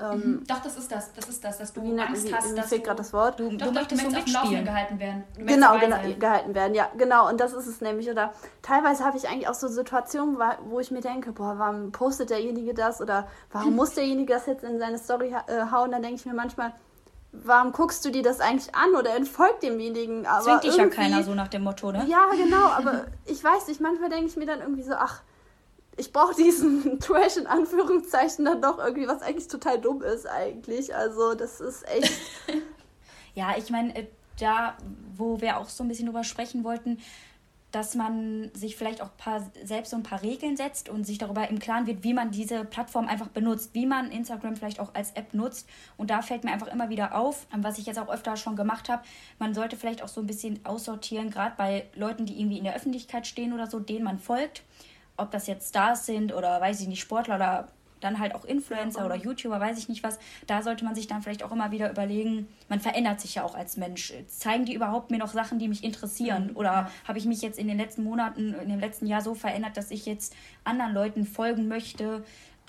[0.00, 0.46] ähm, mhm.
[0.46, 1.12] Doch, das ist das.
[1.12, 3.40] Das ist das, dass du wie, Angst wie, hast, dass du, das Wort.
[3.40, 5.24] Du, doch, du, möchtest dem Laufenden gehalten werden.
[5.36, 7.28] Genau, genau gehalten werden, ja, genau.
[7.28, 8.08] Und das ist es nämlich.
[8.08, 8.32] Oder
[8.62, 12.74] teilweise habe ich eigentlich auch so Situationen, wo ich mir denke, boah, warum postet derjenige
[12.74, 13.00] das?
[13.00, 15.90] Oder warum muss derjenige das jetzt in seine Story äh, hauen?
[15.90, 16.74] Dann denke ich mir manchmal,
[17.32, 20.26] warum guckst du dir das eigentlich an oder entfolgt demjenigen?
[20.26, 22.06] Aber Zwingt dich ja keiner so nach dem Motto, ne?
[22.08, 22.66] Ja, genau.
[22.68, 25.22] Aber ich weiß nicht, manchmal denke ich mir dann irgendwie so, ach,
[25.98, 30.94] ich brauche diesen Trash in Anführungszeichen dann doch irgendwie, was eigentlich total dumm ist eigentlich.
[30.94, 32.20] Also das ist echt.
[33.34, 34.06] ja, ich meine, äh,
[34.40, 34.76] da,
[35.16, 36.98] wo wir auch so ein bisschen drüber sprechen wollten,
[37.72, 41.50] dass man sich vielleicht auch paar, selbst so ein paar Regeln setzt und sich darüber
[41.50, 45.10] im Klaren wird, wie man diese Plattform einfach benutzt, wie man Instagram vielleicht auch als
[45.12, 45.68] App nutzt.
[45.98, 48.88] Und da fällt mir einfach immer wieder auf, was ich jetzt auch öfter schon gemacht
[48.88, 49.02] habe,
[49.38, 52.74] man sollte vielleicht auch so ein bisschen aussortieren, gerade bei Leuten, die irgendwie in der
[52.74, 54.62] Öffentlichkeit stehen oder so, denen man folgt
[55.18, 57.68] ob das jetzt Stars sind oder weiß ich nicht, Sportler oder
[58.00, 61.22] dann halt auch Influencer oder YouTuber, weiß ich nicht was, da sollte man sich dann
[61.22, 64.12] vielleicht auch immer wieder überlegen, man verändert sich ja auch als Mensch.
[64.28, 66.50] Zeigen die überhaupt mir noch Sachen, die mich interessieren?
[66.50, 66.56] Mhm.
[66.56, 69.76] Oder habe ich mich jetzt in den letzten Monaten, in dem letzten Jahr so verändert,
[69.76, 72.24] dass ich jetzt anderen Leuten folgen möchte?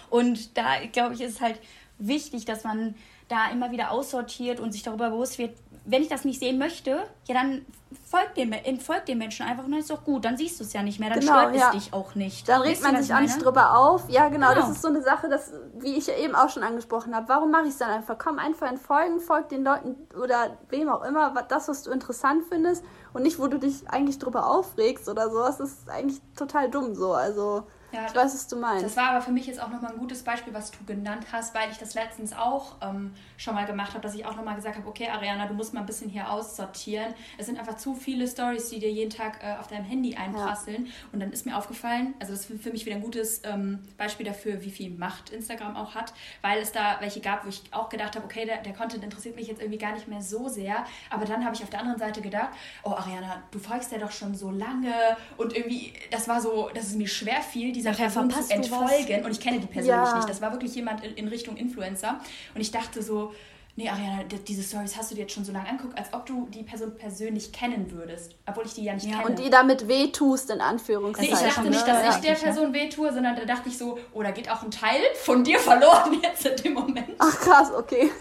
[0.10, 1.60] Und da, glaube ich, ist es halt
[2.00, 2.96] wichtig, dass man
[3.28, 5.56] da immer wieder aussortiert und sich darüber bewusst wird,
[5.92, 7.66] wenn ich das nicht sehen möchte, ja, dann
[8.06, 10.24] folgt dem, folgt dem Menschen einfach und dann ist doch gut.
[10.24, 11.68] Dann siehst du es ja nicht mehr, dann genau, stört ja.
[11.68, 12.48] es dich auch nicht.
[12.48, 14.08] Dann regt man sich auch nicht drüber auf.
[14.08, 16.62] Ja, genau, genau, das ist so eine Sache, das, wie ich ja eben auch schon
[16.62, 17.28] angesprochen habe.
[17.28, 18.18] Warum mache ich es dann einfach?
[18.20, 22.44] Komm einfach in Folgen, folg den Leuten oder wem auch immer, das, was du interessant
[22.48, 25.58] findest und nicht, wo du dich eigentlich drüber aufregst oder sowas.
[25.58, 27.14] Das ist eigentlich total dumm so.
[27.14, 27.64] Also.
[27.92, 28.86] Ja, ich weiß, was du meinst.
[28.86, 31.56] Das war aber für mich jetzt auch nochmal ein gutes Beispiel, was du genannt hast,
[31.56, 34.78] weil ich das letztens auch ähm, schon mal gemacht habe, dass ich auch nochmal gesagt
[34.78, 37.14] habe, okay, Ariana, du musst mal ein bisschen hier aussortieren.
[37.38, 40.86] Es sind einfach zu viele Stories, die dir jeden Tag äh, auf deinem Handy einprasseln.
[40.86, 40.92] Ja.
[41.12, 44.26] Und dann ist mir aufgefallen, also das ist für mich wieder ein gutes ähm, Beispiel
[44.26, 47.90] dafür, wie viel Macht Instagram auch hat, weil es da welche gab, wo ich auch
[47.90, 50.86] gedacht habe, okay, der, der Content interessiert mich jetzt irgendwie gar nicht mehr so sehr.
[51.10, 52.50] Aber dann habe ich auf der anderen Seite gedacht,
[52.84, 54.94] oh Ariana, du folgst ja doch schon so lange
[55.38, 59.26] und irgendwie, das war so, dass es mir schwer fiel, dieser Person zu entfolgen.
[59.26, 60.16] Und ich kenne die persönlich ja.
[60.16, 60.30] nicht.
[60.30, 62.20] Das war wirklich jemand in, Richtung Influencer.
[62.54, 63.34] Und ich dachte so,
[63.76, 66.48] nee, Ariana, diese Stories hast du dir jetzt schon so lange angeguckt, als ob du
[66.54, 69.30] die Person persönlich kennen würdest, obwohl ich die ja nicht ja, kenne.
[69.30, 71.34] Und die damit wehtust, in Anführungszeichen.
[71.34, 72.10] Nee, ich dachte nicht, dass ja.
[72.16, 75.02] ich der Person wehtue, sondern da dachte ich so, oh, da geht auch ein Teil
[75.24, 77.16] von dir verloren jetzt in dem Moment.
[77.20, 78.12] Ach krass, okay.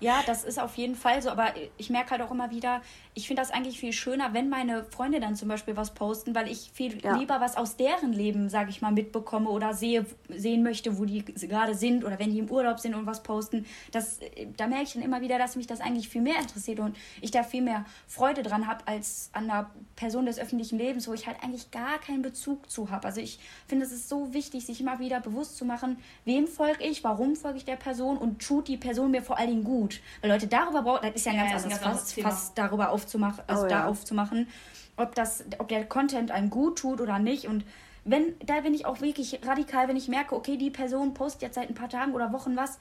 [0.00, 2.80] Ja, das ist auf jeden Fall so, aber ich merke halt auch immer wieder,
[3.20, 6.50] ich finde das eigentlich viel schöner, wenn meine Freunde dann zum Beispiel was posten, weil
[6.50, 7.16] ich viel ja.
[7.16, 11.22] lieber was aus deren Leben, sage ich mal, mitbekomme oder sehe, sehen möchte, wo die
[11.22, 13.66] gerade sind oder wenn die im Urlaub sind und was posten.
[13.92, 14.20] Das,
[14.56, 17.30] da merke ich dann immer wieder, dass mich das eigentlich viel mehr interessiert und ich
[17.30, 21.26] da viel mehr Freude dran habe als an einer Person des öffentlichen Lebens, wo ich
[21.26, 23.06] halt eigentlich gar keinen Bezug zu habe.
[23.06, 26.84] Also ich finde, es ist so wichtig, sich immer wieder bewusst zu machen, wem folge
[26.84, 30.00] ich, warum folge ich der Person und tut die Person mir vor allen Dingen gut.
[30.22, 32.90] Weil Leute darüber brauchen, das ist ja ein ja, ganz ja, anderes Fass, Fass darüber
[33.10, 33.86] aufzumachen, also oh, da ja.
[33.86, 34.48] aufzumachen,
[34.96, 37.46] ob das, ob der Content einem gut tut oder nicht.
[37.46, 37.64] Und
[38.04, 41.54] wenn, da bin ich auch wirklich radikal, wenn ich merke, okay, die Person postet jetzt
[41.54, 42.78] seit ein paar Tagen oder Wochen was,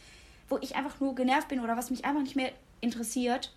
[0.47, 3.53] wo ich einfach nur genervt bin oder was mich einfach nicht mehr interessiert,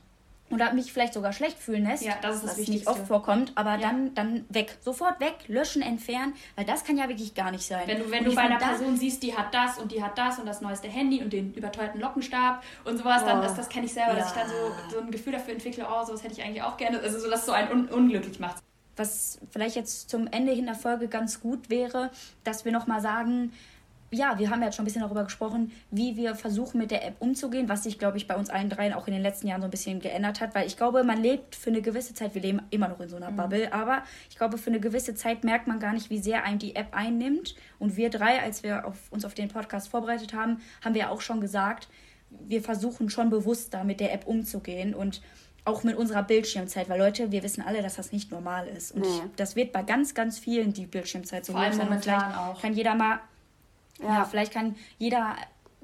[0.53, 3.53] oder mich vielleicht sogar schlecht fühlen lässt, ja, das ist das was nicht oft vorkommt,
[3.55, 3.79] aber ja.
[3.79, 4.77] dann, dann weg.
[4.81, 7.83] Sofort weg, löschen, entfernen, weil das kann ja wirklich gar nicht sein.
[7.87, 10.39] Wenn du, wenn du bei einer Person siehst, die hat das und die hat das
[10.39, 13.27] und das neueste Handy und den überteuerten Lockenstab und sowas, oh.
[13.27, 14.19] dann das, das kenne ich selber, ja.
[14.19, 16.77] dass ich dann so, so ein Gefühl dafür entwickle, oh, sowas hätte ich eigentlich auch
[16.77, 17.01] gerne.
[17.01, 18.63] Also so, dass so einen un unglücklich macht.
[18.97, 22.11] Was vielleicht jetzt zum Ende hin der Folge ganz gut wäre,
[22.45, 23.53] dass wir nochmal sagen,
[24.13, 27.07] ja, wir haben ja jetzt schon ein bisschen darüber gesprochen, wie wir versuchen, mit der
[27.07, 29.63] App umzugehen, was sich, glaube ich, bei uns allen dreien auch in den letzten Jahren
[29.63, 32.43] so ein bisschen geändert hat, weil ich glaube, man lebt für eine gewisse Zeit, wir
[32.43, 33.37] leben immer noch in so einer mhm.
[33.37, 36.59] Bubble, aber ich glaube, für eine gewisse Zeit merkt man gar nicht, wie sehr einem
[36.59, 37.55] die App einnimmt.
[37.79, 41.21] Und wir drei, als wir auf, uns auf den Podcast vorbereitet haben, haben wir auch
[41.21, 41.89] schon gesagt,
[42.31, 45.23] wir versuchen schon bewusster mit der App umzugehen und
[45.65, 48.93] auch mit unserer Bildschirmzeit, weil Leute, wir wissen alle, dass das nicht normal ist.
[48.93, 49.09] Und nee.
[49.09, 51.79] ich, das wird bei ganz, ganz vielen die Bildschirmzeit so sein.
[51.79, 52.61] Und vielleicht auch.
[52.61, 53.21] kann jeder mal
[54.03, 54.19] ja.
[54.19, 55.37] ja, vielleicht kann jeder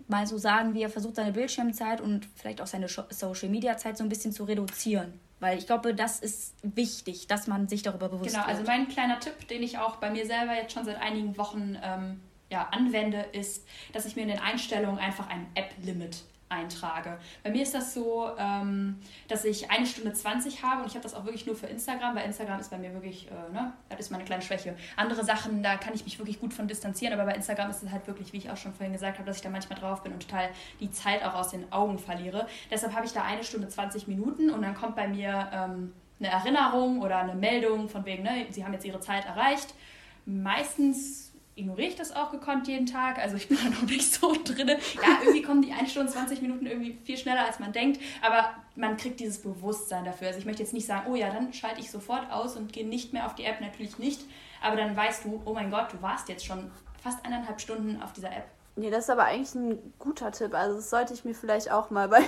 [0.08, 3.98] mal so sagen, wie er versucht, seine Bildschirmzeit und vielleicht auch seine Social Media Zeit
[3.98, 5.20] so ein bisschen zu reduzieren.
[5.40, 8.58] Weil ich glaube, das ist wichtig, dass man sich darüber bewusst genau, wird.
[8.58, 11.36] Genau, also mein kleiner Tipp, den ich auch bei mir selber jetzt schon seit einigen
[11.38, 17.18] Wochen ähm, ja, anwende, ist, dass ich mir in den Einstellungen einfach ein App-Limit eintrage.
[17.42, 21.02] Bei mir ist das so, ähm, dass ich eine Stunde 20 habe und ich habe
[21.02, 24.00] das auch wirklich nur für Instagram, weil Instagram ist bei mir wirklich, äh, ne, das
[24.00, 24.76] ist meine kleine Schwäche.
[24.96, 27.90] Andere Sachen, da kann ich mich wirklich gut von distanzieren, aber bei Instagram ist es
[27.90, 30.12] halt wirklich, wie ich auch schon vorhin gesagt habe, dass ich da manchmal drauf bin
[30.12, 30.48] und total
[30.80, 32.46] die Zeit auch aus den Augen verliere.
[32.70, 36.28] Deshalb habe ich da eine Stunde 20 Minuten und dann kommt bei mir ähm, eine
[36.28, 39.74] Erinnerung oder eine Meldung von wegen, ne, sie haben jetzt ihre Zeit erreicht.
[40.26, 41.27] Meistens
[41.58, 43.18] ignoriere ich das auch gekonnt jeden Tag.
[43.18, 44.68] Also ich bin da noch nicht so drin.
[44.68, 48.00] Ja, irgendwie kommen die 1 Stunde 20 Minuten irgendwie viel schneller, als man denkt.
[48.22, 50.28] Aber man kriegt dieses Bewusstsein dafür.
[50.28, 52.86] Also ich möchte jetzt nicht sagen, oh ja, dann schalte ich sofort aus und gehe
[52.86, 53.60] nicht mehr auf die App.
[53.60, 54.22] Natürlich nicht.
[54.62, 56.70] Aber dann weißt du, oh mein Gott, du warst jetzt schon
[57.02, 58.44] fast eineinhalb Stunden auf dieser App.
[58.78, 60.54] Nee, das ist aber eigentlich ein guter Tipp.
[60.54, 62.22] Also das sollte ich mir vielleicht auch mal bei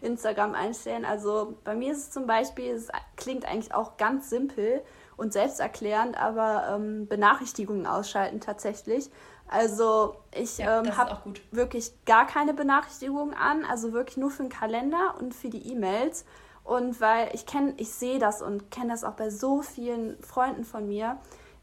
[0.00, 1.04] Instagram einstellen.
[1.04, 4.82] Also bei mir ist es zum Beispiel, es klingt eigentlich auch ganz simpel,
[5.18, 9.10] und selbsterklärend, aber ähm, Benachrichtigungen ausschalten tatsächlich.
[9.48, 11.18] Also ich ja, ähm, habe
[11.50, 16.24] wirklich gar keine Benachrichtigungen an, also wirklich nur für den Kalender und für die E-Mails.
[16.64, 20.64] Und weil ich kenne, ich sehe das und kenne das auch bei so vielen Freunden
[20.64, 21.18] von mir,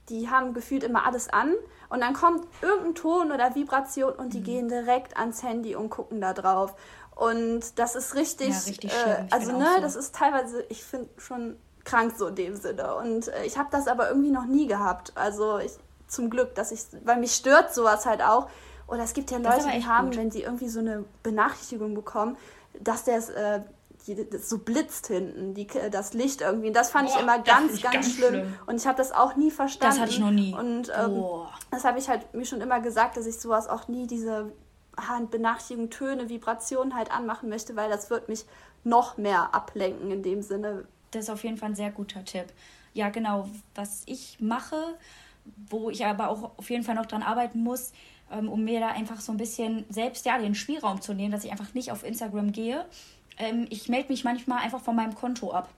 [0.10, 1.54] die haben gefühlt immer alles an
[1.90, 4.44] und dann kommt irgendein Ton oder Vibration und die mhm.
[4.44, 6.76] gehen direkt ans Handy und gucken da drauf.
[7.16, 9.82] Und das ist richtig, ja, richtig äh, also ne, so.
[9.82, 12.96] das ist teilweise, ich finde schon krank so in dem Sinne.
[12.96, 15.14] Und äh, ich habe das aber irgendwie noch nie gehabt.
[15.16, 15.72] Also ich,
[16.08, 18.50] zum Glück, dass ich, weil mich stört sowas halt auch.
[18.88, 20.18] Oder es gibt ja Leute, die haben, gut.
[20.18, 22.38] wenn sie irgendwie so eine Benachrichtigung bekommen,
[22.80, 23.62] dass der äh,
[24.40, 26.68] so blitzt hinten, die, das Licht irgendwie.
[26.68, 28.30] Und das fand Boah, ich immer ganz, ganz, ganz schlimm.
[28.30, 28.54] schlimm.
[28.68, 29.96] Und ich habe das auch nie verstanden.
[29.96, 30.54] Das hatte ich noch nie.
[30.54, 31.24] Und ähm,
[31.72, 34.52] das habe ich halt mir schon immer gesagt, dass ich sowas auch nie diese
[35.32, 38.46] Benachrichtigungen, Töne, Vibrationen halt anmachen möchte, weil das wird mich
[38.84, 42.46] noch mehr ablenken in dem Sinne, das ist auf jeden Fall ein sehr guter Tipp.
[42.94, 44.98] Ja, genau, was ich mache,
[45.70, 47.92] wo ich aber auch auf jeden Fall noch dran arbeiten muss,
[48.32, 51.44] ähm, um mir da einfach so ein bisschen selbst ja den Spielraum zu nehmen, dass
[51.44, 52.86] ich einfach nicht auf Instagram gehe.
[53.38, 55.70] Ähm, ich melde mich manchmal einfach von meinem Konto ab.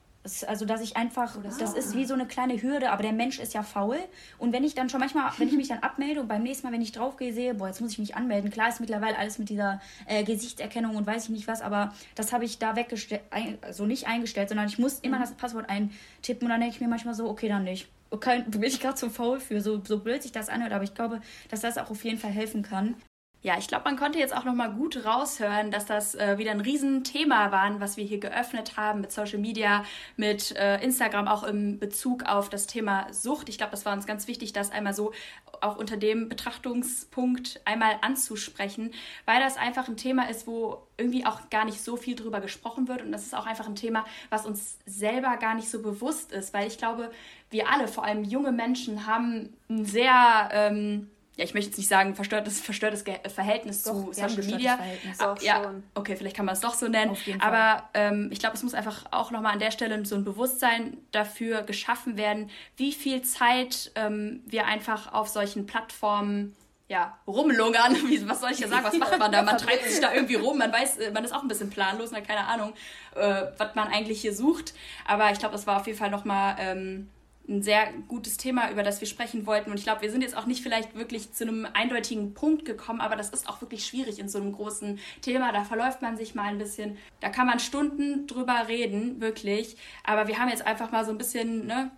[0.48, 3.40] Also, dass ich einfach, das, das ist wie so eine kleine Hürde, aber der Mensch
[3.40, 3.98] ist ja faul.
[4.38, 6.74] Und wenn ich dann schon manchmal, wenn ich mich dann abmelde und beim nächsten Mal,
[6.74, 8.52] wenn ich draufgehe, sehe, boah, jetzt muss ich mich anmelden.
[8.52, 12.34] Klar ist mittlerweile alles mit dieser äh, Gesichtserkennung und weiß ich nicht was, aber das
[12.34, 13.22] habe ich da weggestellt,
[13.62, 15.22] also nicht eingestellt, sondern ich muss immer mhm.
[15.22, 17.88] das Passwort eintippen und dann denke ich mir manchmal so, okay, dann nicht.
[18.10, 20.94] Okay, bin ich gerade zu faul für, so, so blöd sich das anhört, aber ich
[20.94, 22.96] glaube, dass das auch auf jeden Fall helfen kann.
[23.44, 26.52] Ja, ich glaube, man konnte jetzt auch noch mal gut raushören, dass das äh, wieder
[26.52, 31.44] ein Riesenthema war, was wir hier geöffnet haben mit Social Media, mit äh, Instagram auch
[31.44, 33.48] im Bezug auf das Thema Sucht.
[33.48, 35.14] Ich glaube, das war uns ganz wichtig, das einmal so
[35.62, 38.92] auch unter dem Betrachtungspunkt einmal anzusprechen,
[39.26, 42.88] weil das einfach ein Thema ist, wo irgendwie auch gar nicht so viel drüber gesprochen
[42.88, 46.32] wird und das ist auch einfach ein Thema, was uns selber gar nicht so bewusst
[46.32, 47.12] ist, weil ich glaube,
[47.52, 51.88] wir alle, vor allem junge Menschen, haben ein sehr ähm, ja, ich möchte jetzt nicht
[51.88, 54.76] sagen, verstörtes, verstörtes Verhältnis doch, zu Social Media.
[54.76, 55.20] Verhältnis.
[55.20, 55.84] Ah, ja, schon.
[55.94, 57.16] okay, vielleicht kann man es doch so nennen.
[57.40, 60.98] Aber ähm, ich glaube, es muss einfach auch nochmal an der Stelle so ein Bewusstsein
[61.12, 66.56] dafür geschaffen werden, wie viel Zeit ähm, wir einfach auf solchen Plattformen
[66.88, 67.96] ja, rumlungern.
[68.08, 68.86] Wie, was soll ich ja sagen?
[68.86, 69.42] Was macht man da?
[69.44, 70.58] Man treibt sich da irgendwie rum.
[70.58, 72.24] Man weiß, äh, man ist auch ein bisschen planlos, ne?
[72.24, 72.74] keine Ahnung,
[73.16, 74.74] äh, was man eigentlich hier sucht.
[75.06, 77.10] Aber ich glaube, das war auf jeden Fall nochmal ähm,
[77.50, 79.72] ein sehr gutes Thema, über das wir sprechen wollten.
[79.72, 83.00] Und ich glaube, wir sind jetzt auch nicht vielleicht wirklich zu einem eindeutigen Punkt gekommen,
[83.00, 85.52] aber das ist auch wirklich schwierig in so einem großen Thema.
[85.52, 86.98] Da verläuft man sich mal ein bisschen.
[87.22, 89.78] Da kann man Stunden drüber reden, wirklich.
[90.04, 91.92] Aber wir haben jetzt einfach mal so ein bisschen ne,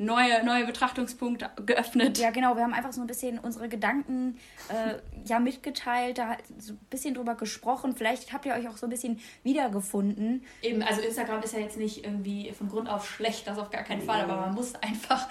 [0.00, 2.18] neue, neue Betrachtungspunkte geöffnet.
[2.18, 2.56] Ja, genau.
[2.56, 4.94] Wir haben einfach so ein bisschen unsere Gedanken äh,
[5.26, 7.94] ja mitgeteilt, da so ein bisschen drüber gesprochen.
[7.94, 10.44] Vielleicht habt ihr euch auch so ein bisschen wiedergefunden.
[10.62, 13.82] Eben, also Instagram ist ja jetzt nicht irgendwie von Grund auf schlecht, das auf gar
[13.82, 15.28] keinen Fall, aber man muss einfach,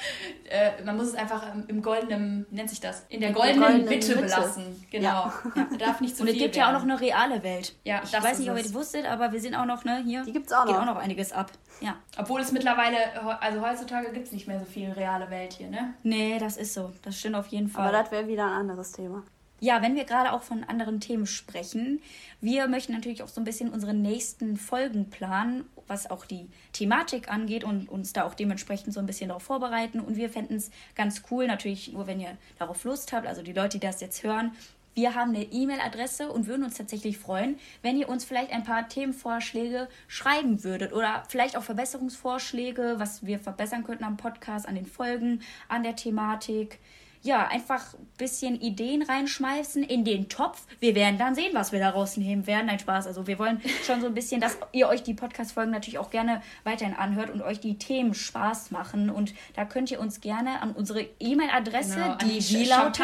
[0.50, 3.06] äh, man muss es einfach im goldenen, nennt sich das?
[3.10, 4.86] In der goldenen, goldenen Mitte, Mitte, belassen.
[4.92, 5.08] Genau.
[5.08, 5.34] Ja.
[5.56, 5.78] ja.
[5.78, 6.60] darf nicht zu Und es gibt werden.
[6.60, 7.76] ja auch noch eine reale Welt.
[7.84, 10.24] Ja, ich weiß nicht, ob ihr das wusstet, aber wir sind auch noch, ne, hier.
[10.24, 10.74] Die gibt es auch noch.
[10.74, 11.52] Geht auch noch einiges ab.
[11.82, 11.98] Ja.
[12.18, 12.98] Obwohl es mittlerweile,
[13.42, 15.94] also heutzutage gibt es nicht mehr so viel reale Welt hier, ne?
[16.04, 16.92] Nee, das ist so.
[17.02, 17.88] Das stimmt auf jeden Fall.
[17.88, 19.24] Aber das wäre wieder ein anderes Thema.
[19.62, 22.02] Ja, wenn wir gerade auch von anderen Themen sprechen,
[22.40, 27.30] wir möchten natürlich auch so ein bisschen unsere nächsten Folgen planen, was auch die Thematik
[27.30, 30.00] angeht und uns da auch dementsprechend so ein bisschen darauf vorbereiten.
[30.00, 33.52] Und wir fänden es ganz cool, natürlich nur, wenn ihr darauf Lust habt, also die
[33.52, 34.52] Leute, die das jetzt hören,
[34.96, 38.88] wir haben eine E-Mail-Adresse und würden uns tatsächlich freuen, wenn ihr uns vielleicht ein paar
[38.90, 44.86] Themenvorschläge schreiben würdet oder vielleicht auch Verbesserungsvorschläge, was wir verbessern könnten am Podcast, an den
[44.86, 46.80] Folgen, an der Thematik
[47.22, 50.62] ja, einfach ein bisschen Ideen reinschmeißen in den Topf.
[50.80, 52.68] Wir werden dann sehen, was wir daraus nehmen werden.
[52.68, 53.08] Nein, Spaß.
[53.08, 56.42] Also wir wollen schon so ein bisschen, dass ihr euch die Podcast-Folgen natürlich auch gerne
[56.64, 59.10] weiterhin anhört und euch die Themen Spaß machen.
[59.10, 63.02] Und da könnt ihr uns gerne an unsere E-Mail-Adresse, genau, die wie lautet?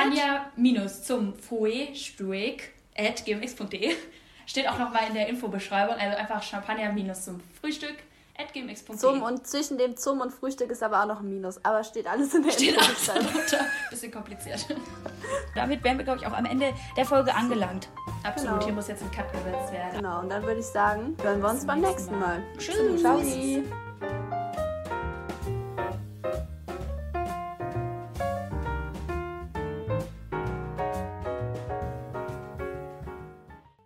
[0.55, 1.33] minus zum
[2.97, 3.95] at gmx.de
[4.45, 5.95] Steht auch nochmal in der Infobeschreibung.
[5.95, 7.95] Also einfach Champagner minus zum Frühstück.
[8.53, 8.97] gmx.de.
[8.97, 11.63] Zum und zwischen dem Zum und Frühstück ist aber auch noch ein Minus.
[11.63, 13.65] Aber steht alles in der Steht alles darunter.
[13.89, 14.65] Bisschen kompliziert.
[15.55, 17.89] Damit wären wir, glaube ich, auch am Ende der Folge angelangt.
[18.23, 18.65] Absolut, Genau.
[18.65, 19.95] hier muss jetzt ein Cut gesetzt werden.
[19.97, 22.43] Genau, und dann würde ich sagen, hören wir uns beim nächsten nächsten Mal.
[22.57, 23.01] Tschüss.
[23.01, 23.19] Ciao.